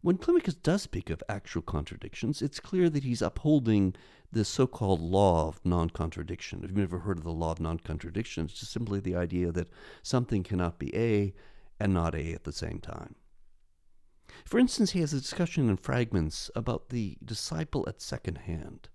When 0.02 0.16
Climacus 0.16 0.54
does 0.54 0.80
speak 0.80 1.10
of 1.10 1.22
actual 1.28 1.60
contradictions, 1.60 2.40
it's 2.40 2.58
clear 2.58 2.88
that 2.88 3.04
he's 3.04 3.20
upholding 3.20 3.94
the 4.32 4.46
so 4.46 4.66
called 4.66 5.00
law 5.00 5.48
of 5.48 5.60
non 5.62 5.90
contradiction. 5.90 6.60
If 6.62 6.70
you've 6.70 6.78
never 6.78 7.00
heard 7.00 7.18
of 7.18 7.24
the 7.24 7.32
law 7.32 7.52
of 7.52 7.60
non 7.60 7.78
contradiction, 7.78 8.46
it's 8.46 8.60
just 8.60 8.72
simply 8.72 9.00
the 9.00 9.14
idea 9.14 9.52
that 9.52 9.68
something 10.02 10.42
cannot 10.42 10.78
be 10.78 10.96
A 10.96 11.34
and 11.78 11.92
not 11.92 12.14
A 12.14 12.32
at 12.32 12.44
the 12.44 12.52
same 12.52 12.78
time. 12.78 13.14
For 14.46 14.58
instance, 14.58 14.92
he 14.92 15.00
has 15.00 15.12
a 15.12 15.20
discussion 15.20 15.68
in 15.68 15.76
fragments 15.76 16.50
about 16.56 16.88
the 16.88 17.18
disciple 17.22 17.84
at 17.86 18.00
second 18.00 18.38
hand. 18.38 18.88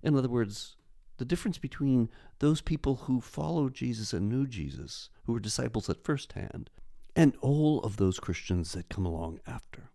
In 0.00 0.14
other 0.14 0.28
words, 0.28 0.76
the 1.16 1.24
difference 1.24 1.58
between 1.58 2.08
those 2.38 2.60
people 2.60 2.94
who 2.94 3.20
followed 3.20 3.74
Jesus 3.74 4.12
and 4.12 4.28
knew 4.28 4.46
Jesus, 4.46 5.10
who 5.24 5.32
were 5.32 5.40
disciples 5.40 5.90
at 5.90 6.04
first 6.04 6.34
hand, 6.34 6.70
and 7.16 7.34
all 7.40 7.80
of 7.80 7.96
those 7.96 8.20
Christians 8.20 8.72
that 8.72 8.88
come 8.88 9.06
along 9.06 9.40
after. 9.44 9.90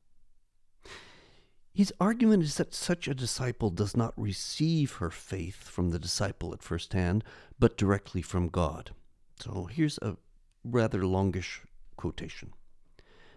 His 1.74 1.94
argument 2.02 2.44
is 2.44 2.56
that 2.56 2.74
such 2.74 3.08
a 3.08 3.14
disciple 3.14 3.70
does 3.70 3.96
not 3.96 4.14
receive 4.18 4.94
her 4.94 5.10
faith 5.10 5.70
from 5.70 5.92
the 5.92 6.00
disciple 6.00 6.54
at 6.54 6.62
first 6.62 6.92
hand, 6.92 7.24
but 7.60 7.78
directly 7.78 8.22
from 8.22 8.50
God. 8.50 8.92
So 9.40 9.66
here's 9.66 9.98
a 10.00 10.18
rather 10.66 11.06
longish 11.06 11.62
quotation. 11.96 12.54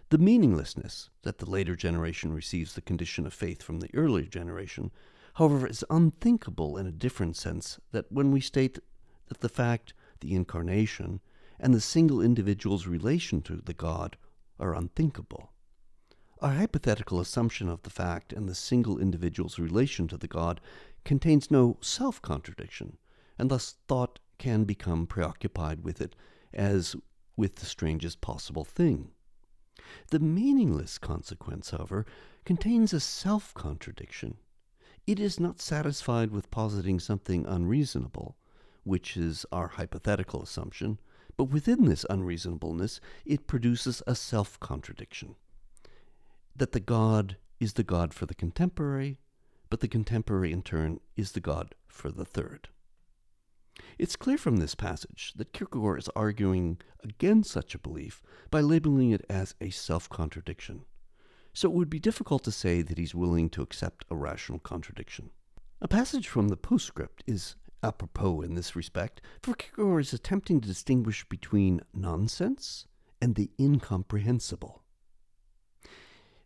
The 0.09 0.17
meaninglessness 0.17 1.09
that 1.23 1.37
the 1.37 1.49
later 1.49 1.75
generation 1.75 2.33
receives 2.33 2.73
the 2.73 2.81
condition 2.81 3.25
of 3.25 3.33
faith 3.33 3.63
from 3.63 3.79
the 3.79 3.89
earlier 3.93 4.25
generation, 4.25 4.91
however, 5.35 5.65
is 5.65 5.85
unthinkable 5.89 6.77
in 6.77 6.85
a 6.85 6.91
different 6.91 7.37
sense 7.37 7.79
that 7.91 8.11
when 8.11 8.31
we 8.31 8.41
state 8.41 8.79
that 9.27 9.39
the 9.39 9.49
fact, 9.49 9.93
the 10.19 10.35
incarnation, 10.35 11.21
and 11.59 11.73
the 11.73 11.81
single 11.81 12.21
individual's 12.21 12.85
relation 12.85 13.41
to 13.43 13.55
the 13.55 13.73
God 13.73 14.17
are 14.59 14.75
unthinkable. 14.75 15.51
Our 16.45 16.53
hypothetical 16.53 17.19
assumption 17.19 17.69
of 17.69 17.81
the 17.81 17.89
fact 17.89 18.31
and 18.31 18.47
the 18.47 18.53
single 18.53 18.99
individual's 18.99 19.57
relation 19.57 20.07
to 20.09 20.15
the 20.15 20.27
God 20.27 20.61
contains 21.03 21.49
no 21.49 21.79
self 21.81 22.21
contradiction, 22.21 22.97
and 23.39 23.49
thus 23.49 23.77
thought 23.87 24.19
can 24.37 24.63
become 24.63 25.07
preoccupied 25.07 25.83
with 25.83 25.99
it 25.99 26.15
as 26.53 26.95
with 27.35 27.55
the 27.55 27.65
strangest 27.65 28.21
possible 28.21 28.63
thing. 28.63 29.09
The 30.11 30.19
meaningless 30.19 30.99
consequence, 30.99 31.71
however, 31.71 32.05
contains 32.43 32.93
a 32.93 32.99
self 32.99 33.51
contradiction. 33.55 34.37
It 35.07 35.19
is 35.19 35.39
not 35.39 35.59
satisfied 35.59 36.29
with 36.29 36.51
positing 36.51 36.99
something 36.99 37.47
unreasonable, 37.47 38.37
which 38.83 39.17
is 39.17 39.47
our 39.51 39.69
hypothetical 39.69 40.43
assumption, 40.43 40.99
but 41.37 41.45
within 41.45 41.85
this 41.85 42.05
unreasonableness 42.07 43.01
it 43.25 43.47
produces 43.47 44.03
a 44.05 44.13
self 44.13 44.59
contradiction. 44.59 45.33
That 46.55 46.71
the 46.71 46.79
God 46.79 47.37
is 47.59 47.73
the 47.73 47.83
God 47.83 48.13
for 48.13 48.25
the 48.25 48.35
contemporary, 48.35 49.19
but 49.69 49.81
the 49.81 49.87
contemporary 49.87 50.51
in 50.51 50.61
turn 50.61 50.99
is 51.17 51.33
the 51.33 51.41
God 51.41 51.75
for 51.87 52.11
the 52.11 52.23
third. 52.23 52.69
It's 53.97 54.15
clear 54.15 54.37
from 54.37 54.57
this 54.57 54.73
passage 54.73 55.33
that 55.35 55.51
Kierkegaard 55.51 55.99
is 55.99 56.09
arguing 56.15 56.79
against 57.03 57.51
such 57.51 57.75
a 57.75 57.79
belief 57.79 58.23
by 58.49 58.61
labeling 58.61 59.11
it 59.11 59.25
as 59.29 59.53
a 59.59 59.69
self 59.69 60.07
contradiction. 60.09 60.85
So 61.53 61.69
it 61.69 61.73
would 61.73 61.89
be 61.89 61.99
difficult 61.99 62.43
to 62.45 62.51
say 62.51 62.81
that 62.81 62.97
he's 62.97 63.13
willing 63.13 63.49
to 63.49 63.61
accept 63.61 64.05
a 64.09 64.15
rational 64.15 64.59
contradiction. 64.59 65.31
A 65.81 65.89
passage 65.89 66.29
from 66.29 66.47
the 66.47 66.57
postscript 66.57 67.21
is 67.27 67.55
apropos 67.83 68.41
in 68.41 68.55
this 68.55 68.77
respect, 68.77 69.21
for 69.43 69.55
Kierkegaard 69.55 70.01
is 70.01 70.13
attempting 70.13 70.61
to 70.61 70.67
distinguish 70.67 71.27
between 71.27 71.81
nonsense 71.93 72.87
and 73.21 73.35
the 73.35 73.51
incomprehensible. 73.59 74.84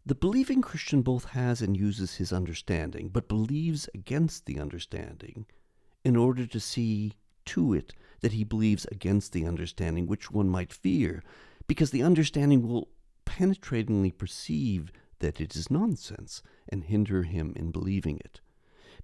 The 0.05 0.15
believing 0.15 0.61
Christian 0.61 1.01
both 1.01 1.25
has 1.25 1.61
and 1.61 1.75
uses 1.75 2.15
his 2.15 2.31
understanding, 2.31 3.09
but 3.09 3.27
believes 3.27 3.89
against 3.93 4.45
the 4.45 4.59
understanding 4.59 5.45
in 6.03 6.15
order 6.15 6.47
to 6.47 6.59
see 6.59 7.13
to 7.45 7.73
it 7.73 7.93
that 8.21 8.31
he 8.31 8.43
believes 8.43 8.85
against 8.85 9.33
the 9.33 9.45
understanding 9.45 10.07
which 10.07 10.31
one 10.31 10.49
might 10.49 10.71
fear, 10.71 11.21
because 11.67 11.91
the 11.91 12.03
understanding 12.03 12.67
will 12.67 12.89
penetratingly 13.25 14.11
perceive 14.11 14.91
that 15.19 15.41
it 15.41 15.55
is 15.55 15.69
nonsense 15.69 16.41
and 16.69 16.85
hinder 16.85 17.23
him 17.23 17.53
in 17.55 17.71
believing 17.71 18.17
it. 18.19 18.39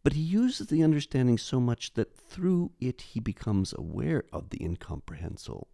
But 0.02 0.14
he 0.14 0.22
uses 0.22 0.68
the 0.68 0.84
understanding 0.84 1.38
so 1.38 1.60
much 1.60 1.94
that 1.94 2.16
through 2.16 2.72
it 2.80 3.02
he 3.02 3.20
becomes 3.20 3.74
aware 3.74 4.24
of 4.32 4.50
the 4.50 4.64
incomprehensible. 4.64 5.68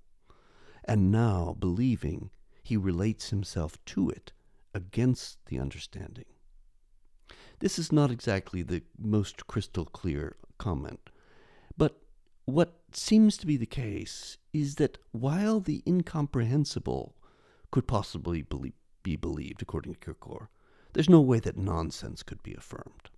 And 0.84 1.12
now, 1.12 1.56
believing, 1.60 2.32
he 2.64 2.76
relates 2.76 3.30
himself 3.30 3.78
to 3.86 4.10
it 4.10 4.32
against 4.74 5.46
the 5.48 5.60
understanding. 5.60 6.26
This 7.60 7.78
is 7.78 7.92
not 7.92 8.12
exactly 8.12 8.64
the 8.64 8.82
most 8.98 9.48
crystal 9.48 9.86
clear 9.86 10.36
comment, 10.58 11.10
but 11.78 12.02
what 12.46 12.80
seems 12.92 13.38
to 13.38 13.48
be 13.48 13.58
the 13.58 13.66
case 13.66 14.38
is 14.52 14.76
that 14.76 14.98
while 15.12 15.60
the 15.60 15.84
incomprehensible 15.86 17.16
could 17.72 17.88
possibly 17.88 18.46
be 19.04 19.16
believed, 19.16 19.62
according 19.62 19.94
to 19.94 20.00
Kierkegaard, 20.00 20.48
there's 20.94 21.10
no 21.10 21.22
way 21.22 21.40
that 21.40 21.58
nonsense 21.58 22.24
could 22.24 22.44
be 22.44 22.54
affirmed. 22.54 23.10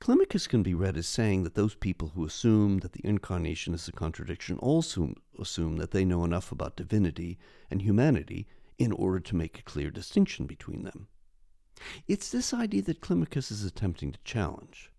Climacus 0.00 0.46
can 0.46 0.62
be 0.62 0.74
read 0.74 0.98
as 0.98 1.06
saying 1.06 1.44
that 1.44 1.54
those 1.54 1.74
people 1.74 2.12
who 2.14 2.26
assume 2.26 2.80
that 2.80 2.92
the 2.92 3.00
incarnation 3.06 3.72
is 3.72 3.88
a 3.88 3.92
contradiction 3.92 4.58
also 4.58 5.14
assume 5.38 5.76
that 5.76 5.92
they 5.92 6.04
know 6.04 6.24
enough 6.24 6.52
about 6.52 6.76
divinity 6.76 7.38
and 7.70 7.80
humanity 7.80 8.46
in 8.78 8.92
order 8.92 9.20
to 9.20 9.36
make 9.36 9.58
a 9.58 9.62
clear 9.62 9.90
distinction 9.90 10.46
between 10.46 10.82
them. 10.82 11.08
It's 12.06 12.30
this 12.30 12.54
idea 12.54 12.82
that 12.82 13.00
Climacus 13.00 13.50
is 13.50 13.64
attempting 13.64 14.12
to 14.12 14.18
challenge. 14.24 14.90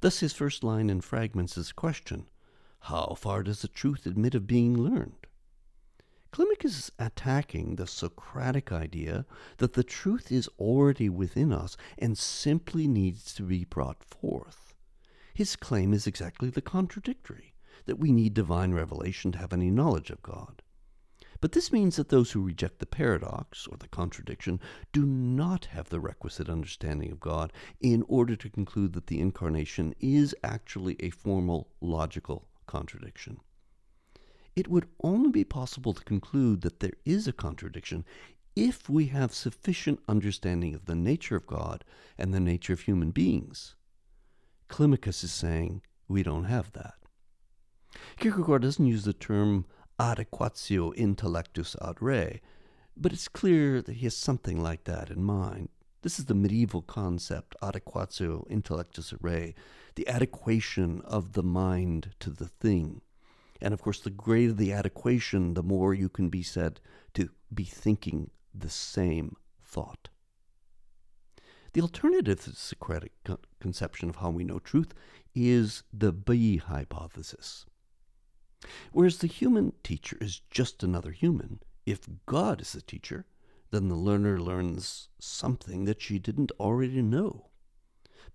Thus, 0.00 0.20
his 0.20 0.32
first 0.32 0.64
line 0.64 0.88
in 0.88 1.00
Fragments 1.00 1.58
is 1.58 1.70
a 1.70 1.74
question 1.74 2.28
How 2.80 3.14
far 3.14 3.42
does 3.42 3.62
the 3.62 3.68
truth 3.68 4.06
admit 4.06 4.34
of 4.34 4.46
being 4.46 4.76
learned? 4.76 5.26
Climacus 6.32 6.78
is 6.78 6.92
attacking 6.98 7.74
the 7.74 7.86
Socratic 7.86 8.70
idea 8.70 9.26
that 9.58 9.72
the 9.72 9.82
truth 9.82 10.30
is 10.30 10.48
already 10.58 11.08
within 11.08 11.52
us 11.52 11.76
and 11.98 12.16
simply 12.16 12.86
needs 12.86 13.34
to 13.34 13.42
be 13.42 13.64
brought 13.64 14.04
forth. 14.04 14.74
His 15.34 15.56
claim 15.56 15.92
is 15.92 16.06
exactly 16.06 16.48
the 16.48 16.62
contradictory 16.62 17.54
that 17.86 17.98
we 17.98 18.12
need 18.12 18.34
divine 18.34 18.72
revelation 18.72 19.32
to 19.32 19.38
have 19.38 19.52
any 19.52 19.70
knowledge 19.70 20.10
of 20.10 20.22
God. 20.22 20.62
But 21.40 21.52
this 21.52 21.72
means 21.72 21.96
that 21.96 22.10
those 22.10 22.32
who 22.32 22.42
reject 22.42 22.80
the 22.80 22.86
paradox, 22.86 23.66
or 23.66 23.78
the 23.78 23.88
contradiction, 23.88 24.60
do 24.92 25.06
not 25.06 25.66
have 25.66 25.88
the 25.88 26.00
requisite 26.00 26.50
understanding 26.50 27.10
of 27.10 27.20
God 27.20 27.52
in 27.80 28.04
order 28.08 28.36
to 28.36 28.50
conclude 28.50 28.92
that 28.92 29.06
the 29.06 29.20
incarnation 29.20 29.94
is 30.00 30.34
actually 30.44 30.96
a 31.00 31.10
formal 31.10 31.68
logical 31.80 32.48
contradiction. 32.66 33.40
It 34.54 34.68
would 34.68 34.88
only 35.02 35.30
be 35.30 35.44
possible 35.44 35.94
to 35.94 36.04
conclude 36.04 36.60
that 36.60 36.80
there 36.80 36.92
is 37.06 37.26
a 37.26 37.32
contradiction 37.32 38.04
if 38.54 38.90
we 38.90 39.06
have 39.06 39.32
sufficient 39.32 40.00
understanding 40.08 40.74
of 40.74 40.84
the 40.84 40.94
nature 40.94 41.36
of 41.36 41.46
God 41.46 41.84
and 42.18 42.34
the 42.34 42.40
nature 42.40 42.74
of 42.74 42.80
human 42.80 43.12
beings. 43.12 43.76
Climacus 44.68 45.24
is 45.24 45.32
saying 45.32 45.82
we 46.08 46.22
don't 46.22 46.44
have 46.44 46.72
that. 46.72 46.94
Kierkegaard 48.18 48.62
doesn't 48.62 48.86
use 48.86 49.04
the 49.04 49.12
term 49.12 49.64
adequatio 50.00 50.94
intellectus 50.96 51.76
ad 51.86 51.96
re, 52.00 52.40
but 52.96 53.12
it's 53.12 53.28
clear 53.28 53.82
that 53.82 53.96
he 53.96 54.06
has 54.06 54.16
something 54.16 54.62
like 54.62 54.84
that 54.84 55.10
in 55.10 55.22
mind. 55.22 55.68
This 56.00 56.18
is 56.18 56.24
the 56.24 56.34
medieval 56.34 56.80
concept, 56.80 57.54
adequatio 57.62 58.48
intellectus 58.48 59.12
ad 59.12 59.18
re, 59.20 59.54
the 59.96 60.08
adequation 60.08 61.02
of 61.02 61.34
the 61.34 61.42
mind 61.42 62.14
to 62.20 62.30
the 62.30 62.48
thing. 62.48 63.02
And 63.60 63.74
of 63.74 63.82
course, 63.82 64.00
the 64.00 64.08
greater 64.08 64.54
the 64.54 64.72
adequation, 64.72 65.52
the 65.52 65.62
more 65.62 65.92
you 65.92 66.08
can 66.08 66.30
be 66.30 66.42
said 66.42 66.80
to 67.12 67.28
be 67.52 67.64
thinking 67.64 68.30
the 68.54 68.70
same 68.70 69.36
thought. 69.62 70.08
The 71.74 71.82
alternative 71.82 72.40
to 72.40 72.50
the 72.50 72.56
Socratic 72.56 73.12
conception 73.60 74.08
of 74.08 74.16
how 74.16 74.30
we 74.30 74.44
know 74.44 74.60
truth 74.60 74.94
is 75.34 75.82
the 75.92 76.10
B 76.10 76.56
hypothesis. 76.56 77.66
Whereas 78.92 79.18
the 79.18 79.26
human 79.26 79.72
teacher 79.82 80.18
is 80.20 80.42
just 80.50 80.82
another 80.82 81.12
human, 81.12 81.60
if 81.86 82.00
God 82.26 82.60
is 82.60 82.72
the 82.72 82.82
teacher, 82.82 83.26
then 83.70 83.88
the 83.88 83.94
learner 83.94 84.40
learns 84.40 85.08
something 85.18 85.84
that 85.84 86.02
she 86.02 86.18
didn't 86.18 86.52
already 86.60 87.02
know. 87.02 87.46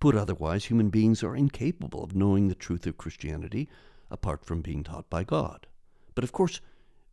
Put 0.00 0.16
otherwise, 0.16 0.66
human 0.66 0.90
beings 0.90 1.22
are 1.22 1.36
incapable 1.36 2.02
of 2.02 2.14
knowing 2.14 2.48
the 2.48 2.54
truth 2.54 2.86
of 2.86 2.98
Christianity 2.98 3.68
apart 4.10 4.44
from 4.44 4.62
being 4.62 4.82
taught 4.82 5.08
by 5.08 5.24
God. 5.24 5.66
But 6.14 6.24
of 6.24 6.32
course, 6.32 6.60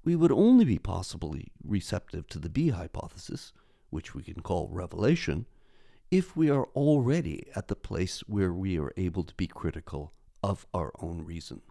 we 0.04 0.16
would 0.16 0.32
only 0.32 0.66
be 0.66 0.80
possibly 0.80 1.52
receptive 1.64 2.28
to 2.30 2.40
the 2.40 2.50
B 2.50 2.70
hypothesis, 2.70 3.54
which 3.90 4.14
we 4.14 4.24
can 4.24 4.42
call 4.42 4.68
revelation, 4.70 5.46
if 6.12 6.36
we 6.36 6.50
are 6.50 6.66
already 6.76 7.48
at 7.56 7.68
the 7.68 7.76
place 7.76 8.20
where 8.28 8.54
we 8.54 8.78
are 8.78 8.94
able 8.98 9.24
to 9.24 9.34
be 9.36 9.48
critical 9.48 10.14
of 10.44 10.68
our 10.74 10.92
own 11.00 11.24
reason. 11.24 11.62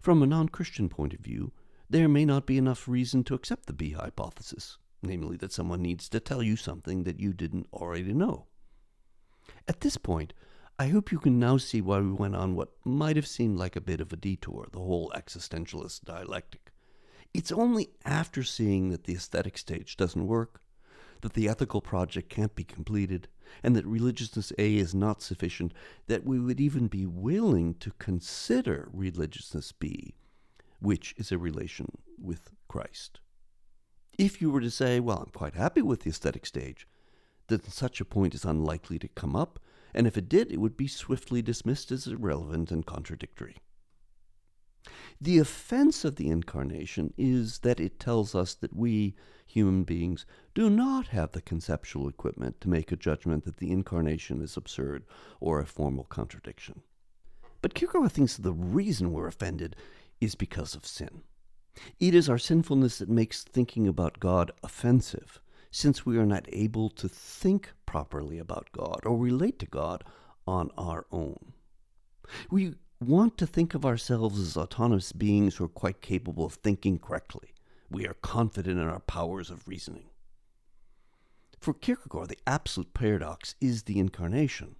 From 0.00 0.22
a 0.22 0.26
non 0.26 0.48
Christian 0.48 0.88
point 0.88 1.14
of 1.14 1.20
view, 1.20 1.52
there 1.88 2.08
may 2.08 2.24
not 2.24 2.46
be 2.46 2.58
enough 2.58 2.88
reason 2.88 3.24
to 3.24 3.34
accept 3.34 3.66
the 3.66 3.72
B 3.72 3.90
hypothesis, 3.90 4.78
namely 5.02 5.36
that 5.38 5.52
someone 5.52 5.82
needs 5.82 6.08
to 6.08 6.20
tell 6.20 6.42
you 6.42 6.56
something 6.56 7.04
that 7.04 7.20
you 7.20 7.32
didn't 7.32 7.66
already 7.72 8.12
know. 8.12 8.46
At 9.66 9.80
this 9.80 9.96
point, 9.96 10.32
I 10.78 10.88
hope 10.88 11.12
you 11.12 11.18
can 11.18 11.38
now 11.38 11.56
see 11.56 11.80
why 11.80 12.00
we 12.00 12.12
went 12.12 12.36
on 12.36 12.54
what 12.54 12.72
might 12.84 13.16
have 13.16 13.26
seemed 13.26 13.58
like 13.58 13.76
a 13.76 13.80
bit 13.80 14.00
of 14.00 14.12
a 14.12 14.16
detour, 14.16 14.68
the 14.72 14.78
whole 14.78 15.12
existentialist 15.14 16.04
dialectic. 16.04 16.72
It's 17.34 17.52
only 17.52 17.90
after 18.04 18.42
seeing 18.42 18.88
that 18.88 19.04
the 19.04 19.14
aesthetic 19.14 19.58
stage 19.58 19.96
doesn't 19.96 20.26
work, 20.26 20.62
that 21.22 21.34
the 21.34 21.48
ethical 21.48 21.80
project 21.80 22.28
can't 22.28 22.54
be 22.54 22.64
completed, 22.64 23.28
and 23.62 23.74
that 23.76 23.86
religiousness 23.86 24.52
A 24.58 24.76
is 24.76 24.94
not 24.94 25.22
sufficient, 25.22 25.72
that 26.06 26.24
we 26.24 26.38
would 26.38 26.60
even 26.60 26.86
be 26.86 27.06
willing 27.06 27.74
to 27.74 27.92
consider 27.98 28.88
religiousness 28.92 29.72
B, 29.72 30.14
which 30.80 31.14
is 31.16 31.30
a 31.30 31.38
relation 31.38 31.98
with 32.18 32.52
Christ. 32.68 33.20
If 34.18 34.40
you 34.40 34.50
were 34.50 34.60
to 34.60 34.70
say, 34.70 35.00
well, 35.00 35.18
I'm 35.18 35.32
quite 35.32 35.54
happy 35.54 35.82
with 35.82 36.00
the 36.00 36.10
aesthetic 36.10 36.46
stage, 36.46 36.86
then 37.48 37.62
such 37.62 38.00
a 38.00 38.04
point 38.04 38.34
is 38.34 38.44
unlikely 38.44 38.98
to 39.00 39.08
come 39.08 39.34
up, 39.34 39.58
and 39.92 40.06
if 40.06 40.16
it 40.16 40.28
did, 40.28 40.52
it 40.52 40.60
would 40.60 40.76
be 40.76 40.86
swiftly 40.86 41.42
dismissed 41.42 41.90
as 41.90 42.06
irrelevant 42.06 42.70
and 42.70 42.86
contradictory. 42.86 43.56
The 45.20 45.38
offense 45.38 46.04
of 46.04 46.16
the 46.16 46.28
incarnation 46.28 47.12
is 47.18 47.58
that 47.58 47.80
it 47.80 48.00
tells 48.00 48.34
us 48.34 48.54
that 48.54 48.74
we, 48.74 49.14
human 49.46 49.84
beings, 49.84 50.24
do 50.54 50.70
not 50.70 51.08
have 51.08 51.32
the 51.32 51.42
conceptual 51.42 52.08
equipment 52.08 52.60
to 52.60 52.68
make 52.68 52.90
a 52.90 52.96
judgment 52.96 53.44
that 53.44 53.58
the 53.58 53.70
incarnation 53.70 54.40
is 54.40 54.56
absurd 54.56 55.04
or 55.40 55.60
a 55.60 55.66
formal 55.66 56.04
contradiction. 56.04 56.82
But 57.62 57.74
Kierkegaard 57.74 58.12
thinks 58.12 58.36
the 58.36 58.52
reason 58.52 59.12
we're 59.12 59.26
offended 59.26 59.76
is 60.20 60.34
because 60.34 60.74
of 60.74 60.86
sin. 60.86 61.22
It 61.98 62.14
is 62.14 62.28
our 62.28 62.38
sinfulness 62.38 62.98
that 62.98 63.08
makes 63.08 63.44
thinking 63.44 63.86
about 63.86 64.20
God 64.20 64.50
offensive, 64.62 65.40
since 65.70 66.04
we 66.04 66.18
are 66.18 66.26
not 66.26 66.46
able 66.52 66.90
to 66.90 67.08
think 67.08 67.72
properly 67.86 68.38
about 68.38 68.72
God 68.72 69.00
or 69.04 69.16
relate 69.16 69.58
to 69.60 69.66
God 69.66 70.02
on 70.46 70.70
our 70.76 71.06
own. 71.12 71.52
We 72.50 72.74
want 73.00 73.38
to 73.38 73.46
think 73.46 73.74
of 73.74 73.86
ourselves 73.86 74.38
as 74.38 74.56
autonomous 74.56 75.12
beings 75.12 75.56
who 75.56 75.64
are 75.64 75.68
quite 75.68 76.02
capable 76.02 76.44
of 76.44 76.54
thinking 76.54 76.98
correctly. 76.98 77.54
We 77.90 78.06
are 78.06 78.14
confident 78.14 78.78
in 78.78 78.86
our 78.86 79.00
powers 79.00 79.50
of 79.50 79.66
reasoning. 79.66 80.10
For 81.58 81.74
Kierkegaard, 81.74 82.28
the 82.28 82.38
absolute 82.46 82.94
paradox 82.94 83.54
is 83.60 83.84
the 83.84 83.98
incarnation. 83.98 84.76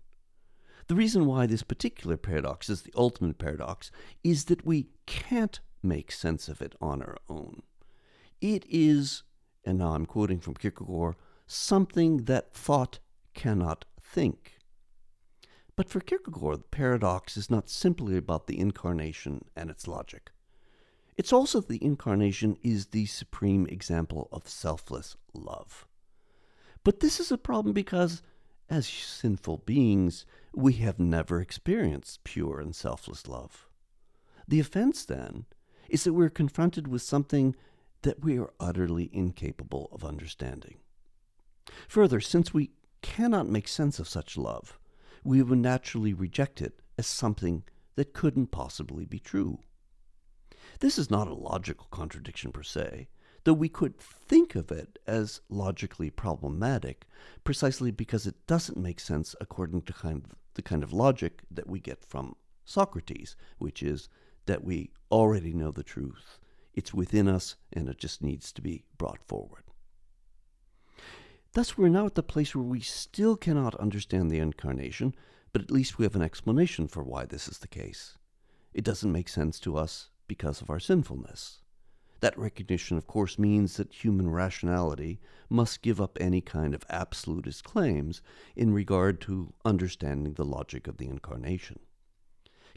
The 0.86 0.94
reason 0.94 1.24
why 1.24 1.46
this 1.46 1.62
particular 1.62 2.16
paradox 2.16 2.68
is 2.68 2.82
the 2.82 2.92
ultimate 2.96 3.38
paradox 3.38 3.90
is 4.22 4.46
that 4.46 4.66
we 4.66 4.88
can't 5.06 5.60
make 5.82 6.12
sense 6.12 6.48
of 6.48 6.60
it 6.60 6.74
on 6.80 7.00
our 7.02 7.16
own. 7.28 7.62
It 8.40 8.64
is, 8.68 9.22
and 9.64 9.78
now 9.78 9.94
I'm 9.94 10.06
quoting 10.06 10.40
from 10.40 10.54
Kierkegaard, 10.54 11.16
something 11.46 12.24
that 12.24 12.52
thought 12.52 12.98
cannot 13.34 13.84
think. 14.02 14.59
But 15.76 15.88
for 15.88 16.00
Kierkegaard, 16.00 16.60
the 16.60 16.68
paradox 16.68 17.36
is 17.36 17.50
not 17.50 17.68
simply 17.68 18.16
about 18.16 18.46
the 18.46 18.58
incarnation 18.58 19.44
and 19.56 19.70
its 19.70 19.88
logic. 19.88 20.30
It's 21.16 21.32
also 21.32 21.60
that 21.60 21.68
the 21.68 21.84
incarnation 21.84 22.56
is 22.62 22.86
the 22.86 23.06
supreme 23.06 23.66
example 23.66 24.28
of 24.32 24.48
selfless 24.48 25.16
love. 25.34 25.86
But 26.82 27.00
this 27.00 27.20
is 27.20 27.30
a 27.30 27.38
problem 27.38 27.74
because, 27.74 28.22
as 28.68 28.86
sinful 28.86 29.58
beings, 29.58 30.24
we 30.54 30.74
have 30.74 30.98
never 30.98 31.40
experienced 31.40 32.24
pure 32.24 32.58
and 32.58 32.74
selfless 32.74 33.28
love. 33.28 33.68
The 34.48 34.60
offense, 34.60 35.04
then, 35.04 35.44
is 35.88 36.04
that 36.04 36.14
we're 36.14 36.30
confronted 36.30 36.88
with 36.88 37.02
something 37.02 37.54
that 38.02 38.24
we 38.24 38.38
are 38.38 38.52
utterly 38.58 39.10
incapable 39.12 39.88
of 39.92 40.04
understanding. 40.04 40.78
Further, 41.86 42.20
since 42.20 42.54
we 42.54 42.70
cannot 43.02 43.46
make 43.46 43.68
sense 43.68 43.98
of 43.98 44.08
such 44.08 44.38
love, 44.38 44.79
we 45.24 45.42
would 45.42 45.58
naturally 45.58 46.12
reject 46.12 46.60
it 46.60 46.80
as 46.98 47.06
something 47.06 47.62
that 47.96 48.14
couldn't 48.14 48.48
possibly 48.48 49.04
be 49.04 49.18
true. 49.18 49.60
This 50.80 50.98
is 50.98 51.10
not 51.10 51.28
a 51.28 51.34
logical 51.34 51.86
contradiction 51.90 52.52
per 52.52 52.62
se, 52.62 53.08
though 53.44 53.52
we 53.52 53.68
could 53.68 53.98
think 53.98 54.54
of 54.54 54.70
it 54.70 54.98
as 55.06 55.40
logically 55.48 56.10
problematic 56.10 57.06
precisely 57.44 57.90
because 57.90 58.26
it 58.26 58.46
doesn't 58.46 58.76
make 58.76 59.00
sense 59.00 59.34
according 59.40 59.82
to 59.82 59.92
kind 59.92 60.24
of 60.24 60.36
the 60.54 60.62
kind 60.62 60.82
of 60.82 60.92
logic 60.92 61.42
that 61.50 61.68
we 61.68 61.80
get 61.80 62.04
from 62.04 62.36
Socrates, 62.64 63.36
which 63.58 63.82
is 63.82 64.08
that 64.46 64.64
we 64.64 64.90
already 65.10 65.52
know 65.52 65.70
the 65.70 65.82
truth. 65.82 66.38
It's 66.74 66.94
within 66.94 67.28
us 67.28 67.56
and 67.72 67.88
it 67.88 67.98
just 67.98 68.22
needs 68.22 68.52
to 68.52 68.62
be 68.62 68.84
brought 68.96 69.22
forward. 69.22 69.64
Thus, 71.52 71.76
we're 71.76 71.88
now 71.88 72.06
at 72.06 72.14
the 72.14 72.22
place 72.22 72.54
where 72.54 72.62
we 72.62 72.80
still 72.80 73.36
cannot 73.36 73.74
understand 73.74 74.30
the 74.30 74.38
incarnation, 74.38 75.16
but 75.52 75.60
at 75.60 75.70
least 75.72 75.98
we 75.98 76.04
have 76.04 76.14
an 76.14 76.22
explanation 76.22 76.86
for 76.86 77.02
why 77.02 77.24
this 77.24 77.48
is 77.48 77.58
the 77.58 77.66
case. 77.66 78.16
It 78.72 78.84
doesn't 78.84 79.10
make 79.10 79.28
sense 79.28 79.58
to 79.60 79.76
us 79.76 80.10
because 80.28 80.60
of 80.60 80.70
our 80.70 80.78
sinfulness. 80.78 81.62
That 82.20 82.38
recognition, 82.38 82.96
of 82.96 83.08
course, 83.08 83.36
means 83.36 83.78
that 83.78 83.92
human 83.92 84.30
rationality 84.30 85.20
must 85.48 85.82
give 85.82 86.00
up 86.00 86.18
any 86.20 86.40
kind 86.40 86.72
of 86.72 86.84
absolutist 86.88 87.64
claims 87.64 88.22
in 88.54 88.72
regard 88.72 89.20
to 89.22 89.52
understanding 89.64 90.34
the 90.34 90.44
logic 90.44 90.86
of 90.86 90.98
the 90.98 91.08
incarnation. 91.08 91.80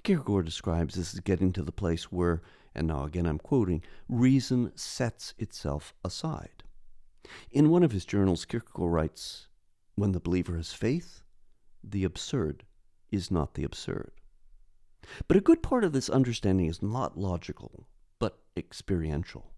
Kierkegaard 0.02 0.46
describes 0.46 0.96
this 0.96 1.14
as 1.14 1.20
getting 1.20 1.54
to 1.54 1.62
the 1.62 1.72
place 1.72 2.12
where, 2.12 2.42
and 2.74 2.88
now 2.88 3.04
again 3.04 3.28
I'm 3.28 3.38
quoting, 3.38 3.84
reason 4.10 4.72
sets 4.76 5.36
itself 5.38 5.94
aside. 6.04 6.64
In 7.52 7.70
one 7.70 7.84
of 7.84 7.92
his 7.92 8.06
journals, 8.06 8.46
Kierkegaard 8.46 8.92
writes 8.92 9.48
When 9.96 10.12
the 10.12 10.20
believer 10.20 10.58
has 10.58 10.74
faith, 10.74 11.24
the 11.84 12.04
absurd 12.04 12.66
is 13.12 13.32
not 13.32 13.54
the 13.54 13.64
absurd. 13.64 14.12
But 15.28 15.38
a 15.38 15.42
good 15.42 15.62
part 15.62 15.84
of 15.84 15.94
this 15.94 16.10
understanding 16.10 16.68
is 16.68 16.82
not 16.82 17.18
logical, 17.18 17.88
but 18.20 18.40
experiential. 18.56 19.52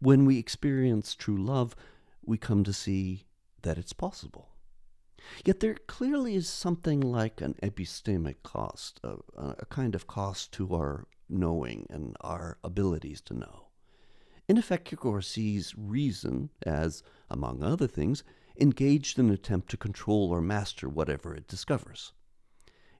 When 0.00 0.24
we 0.24 0.38
experience 0.38 1.14
true 1.14 1.42
love, 1.42 1.74
we 2.24 2.36
come 2.36 2.64
to 2.64 2.72
see 2.72 3.24
that 3.62 3.78
it's 3.78 3.92
possible. 3.92 4.50
Yet 5.44 5.60
there 5.60 5.76
clearly 5.86 6.34
is 6.34 6.48
something 6.48 7.00
like 7.00 7.40
an 7.40 7.54
epistemic 7.62 8.42
cost, 8.42 9.00
a, 9.02 9.16
a 9.36 9.66
kind 9.66 9.94
of 9.94 10.06
cost 10.06 10.52
to 10.52 10.74
our 10.74 11.06
knowing 11.28 11.86
and 11.88 12.16
our 12.20 12.58
abilities 12.62 13.20
to 13.22 13.34
know. 13.34 13.63
In 14.46 14.58
effect, 14.58 14.84
Kierkegaard 14.84 15.24
sees 15.24 15.74
reason 15.76 16.50
as, 16.66 17.02
among 17.30 17.62
other 17.62 17.86
things, 17.86 18.22
engaged 18.60 19.18
in 19.18 19.26
an 19.26 19.32
attempt 19.32 19.70
to 19.70 19.76
control 19.76 20.30
or 20.30 20.40
master 20.40 20.88
whatever 20.88 21.34
it 21.34 21.48
discovers. 21.48 22.12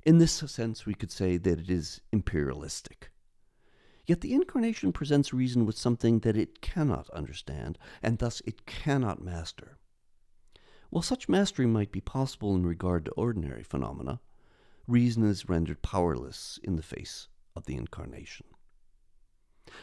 In 0.03 0.19
this 0.19 0.33
sense, 0.33 0.87
we 0.87 0.95
could 0.95 1.11
say 1.11 1.37
that 1.37 1.61
it 1.61 1.71
is 1.71 2.01
imperialistic. 2.13 3.11
Yet 4.07 4.21
the 4.21 4.35
incarnation 4.35 4.93
presents 4.93 5.33
reason 5.33 5.65
with 5.65 5.79
something 5.79 6.21
that 6.21 6.37
it 6.37 6.61
cannot 6.61 7.09
understand, 7.11 7.79
and 8.03 8.19
thus 8.19 8.43
it 8.45 8.67
cannot 8.67 9.23
master. 9.23 9.79
While 10.91 11.03
such 11.03 11.29
mastery 11.29 11.67
might 11.67 11.91
be 11.91 12.01
possible 12.01 12.55
in 12.55 12.67
regard 12.67 13.07
to 13.07 13.13
ordinary 13.13 13.63
phenomena, 13.63 14.21
reason 14.87 15.25
is 15.25 15.49
rendered 15.49 15.83
powerless 15.83 16.59
in 16.63 16.77
the 16.77 16.83
face 16.83 17.29
of 17.57 17.65
the 17.65 17.77
incarnation. 17.77 18.47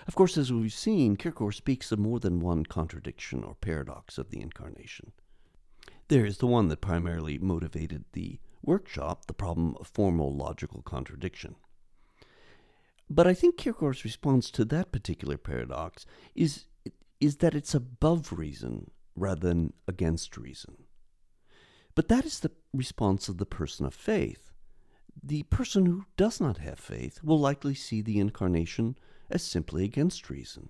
Of 0.07 0.15
course, 0.15 0.37
as 0.37 0.51
we've 0.51 0.73
seen, 0.73 1.15
Kierkegaard 1.15 1.55
speaks 1.55 1.91
of 1.91 1.99
more 1.99 2.19
than 2.19 2.39
one 2.39 2.65
contradiction 2.65 3.43
or 3.43 3.55
paradox 3.55 4.17
of 4.17 4.29
the 4.29 4.41
incarnation. 4.41 5.11
There 6.07 6.25
is 6.25 6.39
the 6.39 6.47
one 6.47 6.67
that 6.67 6.81
primarily 6.81 7.37
motivated 7.37 8.05
the 8.13 8.39
workshop, 8.61 9.25
the 9.25 9.33
problem 9.33 9.75
of 9.79 9.87
formal 9.87 10.35
logical 10.35 10.81
contradiction. 10.81 11.55
But 13.09 13.27
I 13.27 13.33
think 13.33 13.57
Kierkegaard's 13.57 14.05
response 14.05 14.51
to 14.51 14.65
that 14.65 14.91
particular 14.91 15.37
paradox 15.37 16.05
is, 16.35 16.65
is 17.19 17.37
that 17.37 17.55
it's 17.55 17.73
above 17.73 18.31
reason 18.31 18.91
rather 19.15 19.47
than 19.47 19.73
against 19.87 20.37
reason. 20.37 20.83
But 21.95 22.07
that 22.07 22.25
is 22.25 22.39
the 22.39 22.51
response 22.73 23.27
of 23.27 23.37
the 23.37 23.45
person 23.45 23.85
of 23.85 23.93
faith. 23.93 24.51
The 25.21 25.43
person 25.43 25.85
who 25.85 26.05
does 26.15 26.39
not 26.39 26.59
have 26.59 26.79
faith 26.79 27.21
will 27.21 27.39
likely 27.39 27.75
see 27.75 28.01
the 28.01 28.19
incarnation 28.19 28.97
as 29.31 29.43
simply 29.43 29.83
against 29.83 30.29
reason. 30.29 30.69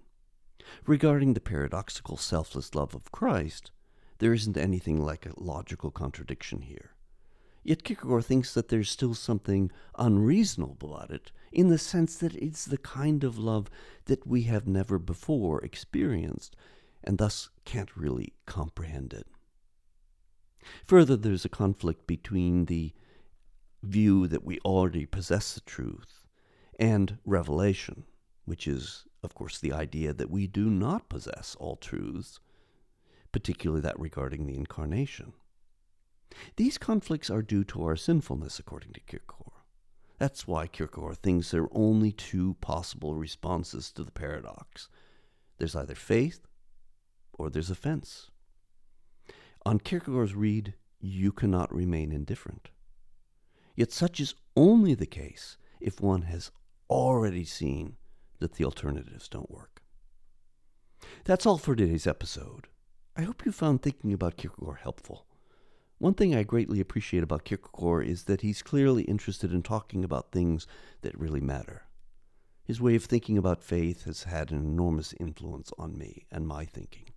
Regarding 0.86 1.34
the 1.34 1.42
paradoxical 1.42 2.18
selfless 2.18 2.74
love 2.76 2.96
of 2.96 3.12
Christ, 3.12 3.72
there 4.20 4.34
isn't 4.34 4.58
anything 4.58 5.04
like 5.04 5.26
a 5.26 5.40
logical 5.40 5.92
contradiction 5.92 6.62
here. 6.62 6.92
Yet 7.64 7.84
Kierkegaard 7.84 8.26
thinks 8.26 8.54
that 8.54 8.70
there's 8.70 8.90
still 8.90 9.14
something 9.14 9.72
unreasonable 9.98 10.96
about 10.96 11.12
it, 11.12 11.32
in 11.52 11.70
the 11.70 11.78
sense 11.78 12.16
that 12.18 12.36
it's 12.36 12.66
the 12.66 12.78
kind 12.78 13.24
of 13.24 13.38
love 13.38 13.70
that 14.06 14.26
we 14.26 14.44
have 14.44 14.68
never 14.68 14.98
before 14.98 15.64
experienced, 15.64 16.56
and 17.04 17.18
thus 17.18 17.50
can't 17.66 17.96
really 17.96 18.34
comprehend 18.46 19.14
it. 19.14 19.28
Further, 20.86 21.18
there's 21.18 21.46
a 21.46 21.50
conflict 21.50 22.08
between 22.08 22.66
the 22.66 22.94
view 23.84 24.28
that 24.28 24.44
we 24.44 24.60
already 24.60 25.06
possess 25.06 25.54
the 25.54 25.62
truth 25.62 26.26
and 26.80 27.18
revelation, 27.26 28.06
which 28.46 28.68
is, 28.68 29.06
of 29.24 29.34
course, 29.34 29.60
the 29.60 29.74
idea 29.74 30.14
that 30.14 30.30
we 30.30 30.48
do 30.48 30.70
not 30.70 31.10
possess 31.10 31.56
all 31.60 31.76
truths, 31.76 32.40
particularly 33.32 33.82
that 33.82 34.00
regarding 34.00 34.46
the 34.46 34.56
incarnation. 34.56 35.34
These 36.56 36.78
conflicts 36.78 37.30
are 37.30 37.42
due 37.42 37.64
to 37.66 37.84
our 37.84 37.96
sinfulness, 37.96 38.60
according 38.60 38.94
to 38.94 39.00
Kierkegaard. 39.02 39.52
That's 40.18 40.48
why 40.48 40.68
Kierkegaard 40.68 41.18
thinks 41.18 41.52
there 41.52 41.64
are 41.64 41.70
only 41.78 42.12
two 42.12 42.56
possible 42.62 43.16
responses 43.16 43.92
to 43.94 44.04
the 44.04 44.12
paradox 44.12 44.88
there's 45.62 45.76
either 45.76 45.94
faith 45.94 46.48
or 47.34 47.52
there's 47.52 47.70
offense. 47.70 48.32
On 49.64 49.78
Kierkegaard's 49.78 50.34
read, 50.34 50.74
you 51.00 51.32
cannot 51.32 51.72
remain 51.72 52.12
indifferent. 52.12 52.72
Yet 53.76 53.92
such 53.92 54.20
is 54.20 54.34
only 54.56 54.96
the 54.96 55.06
case 55.06 55.58
if 55.80 56.02
one 56.02 56.24
has 56.24 56.50
already 56.90 57.46
seen 57.46 57.98
that 58.42 58.54
the 58.54 58.66
alternatives 58.66 59.30
don't 59.30 59.50
work. 59.50 59.82
That's 61.24 61.46
all 61.46 61.58
for 61.58 61.76
today's 61.76 62.06
episode. 62.06 62.68
I 63.16 63.22
hope 63.24 63.46
you 63.46 63.52
found 63.52 63.82
thinking 63.82 64.12
about 64.12 64.38
Kierkegaard 64.38 64.80
helpful. 64.82 65.26
One 65.98 66.16
thing 66.16 66.34
I 66.34 66.44
greatly 66.44 66.80
appreciate 66.80 67.24
about 67.24 67.46
Kierkegaard 67.46 68.08
is 68.08 68.24
that 68.24 68.42
he's 68.42 68.64
clearly 68.64 69.04
interested 69.04 69.54
in 69.54 69.62
talking 69.62 70.04
about 70.04 70.32
things 70.32 70.66
that 71.02 71.18
really 71.18 71.42
matter. 71.42 71.84
His 72.64 72.82
way 72.82 72.96
of 72.96 73.06
thinking 73.06 73.38
about 73.38 73.64
faith 73.64 74.06
has 74.06 74.24
had 74.24 74.52
an 74.52 74.58
enormous 74.58 75.14
influence 75.20 75.72
on 75.78 75.98
me 75.98 76.26
and 76.32 76.48
my 76.48 76.66
thinking. 76.66 77.10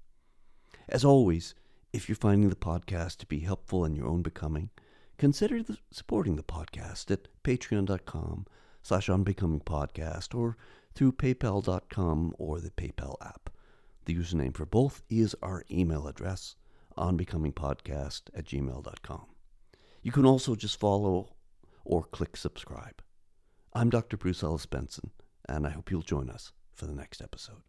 As 0.89 1.05
always, 1.05 1.55
if 1.93 2.09
you're 2.09 2.17
finding 2.17 2.51
the 2.51 2.57
podcast 2.57 3.19
to 3.19 3.27
be 3.27 3.41
helpful 3.41 3.85
in 3.85 3.97
your 3.97 4.09
own 4.09 4.21
becoming, 4.21 4.71
consider 5.17 5.63
the, 5.63 5.79
supporting 5.91 6.37
the 6.37 6.43
podcast 6.43 7.11
at 7.11 7.29
patreon.com 7.43 8.47
slash 8.83 9.09
onbecomingpodcast 9.09 10.39
or 10.39 10.59
through 10.95 11.13
paypal.com 11.13 12.35
or 12.39 12.61
the 12.61 12.71
PayPal 12.71 13.17
app. 13.25 13.51
The 14.05 14.15
username 14.15 14.55
for 14.55 14.67
both 14.67 15.03
is 15.09 15.35
our 15.43 15.65
email 15.71 16.07
address, 16.07 16.57
onbecomingpodcast 16.97 18.23
at 18.35 18.45
gmail.com. 18.45 19.27
You 20.03 20.13
can 20.13 20.27
also 20.27 20.55
just 20.55 20.79
follow 20.79 21.35
or 21.85 22.05
click 22.05 22.37
subscribe. 22.37 23.03
I'm 23.73 23.91
Dr. 23.91 24.17
Bruce 24.17 24.43
Ellis 24.43 24.67
Benson, 24.67 25.11
and 25.49 25.67
I 25.67 25.71
hope 25.71 25.91
you'll 25.91 26.03
join 26.03 26.31
us 26.31 26.53
for 26.75 26.87
the 26.87 26.95
next 26.95 27.23
episode. 27.23 27.63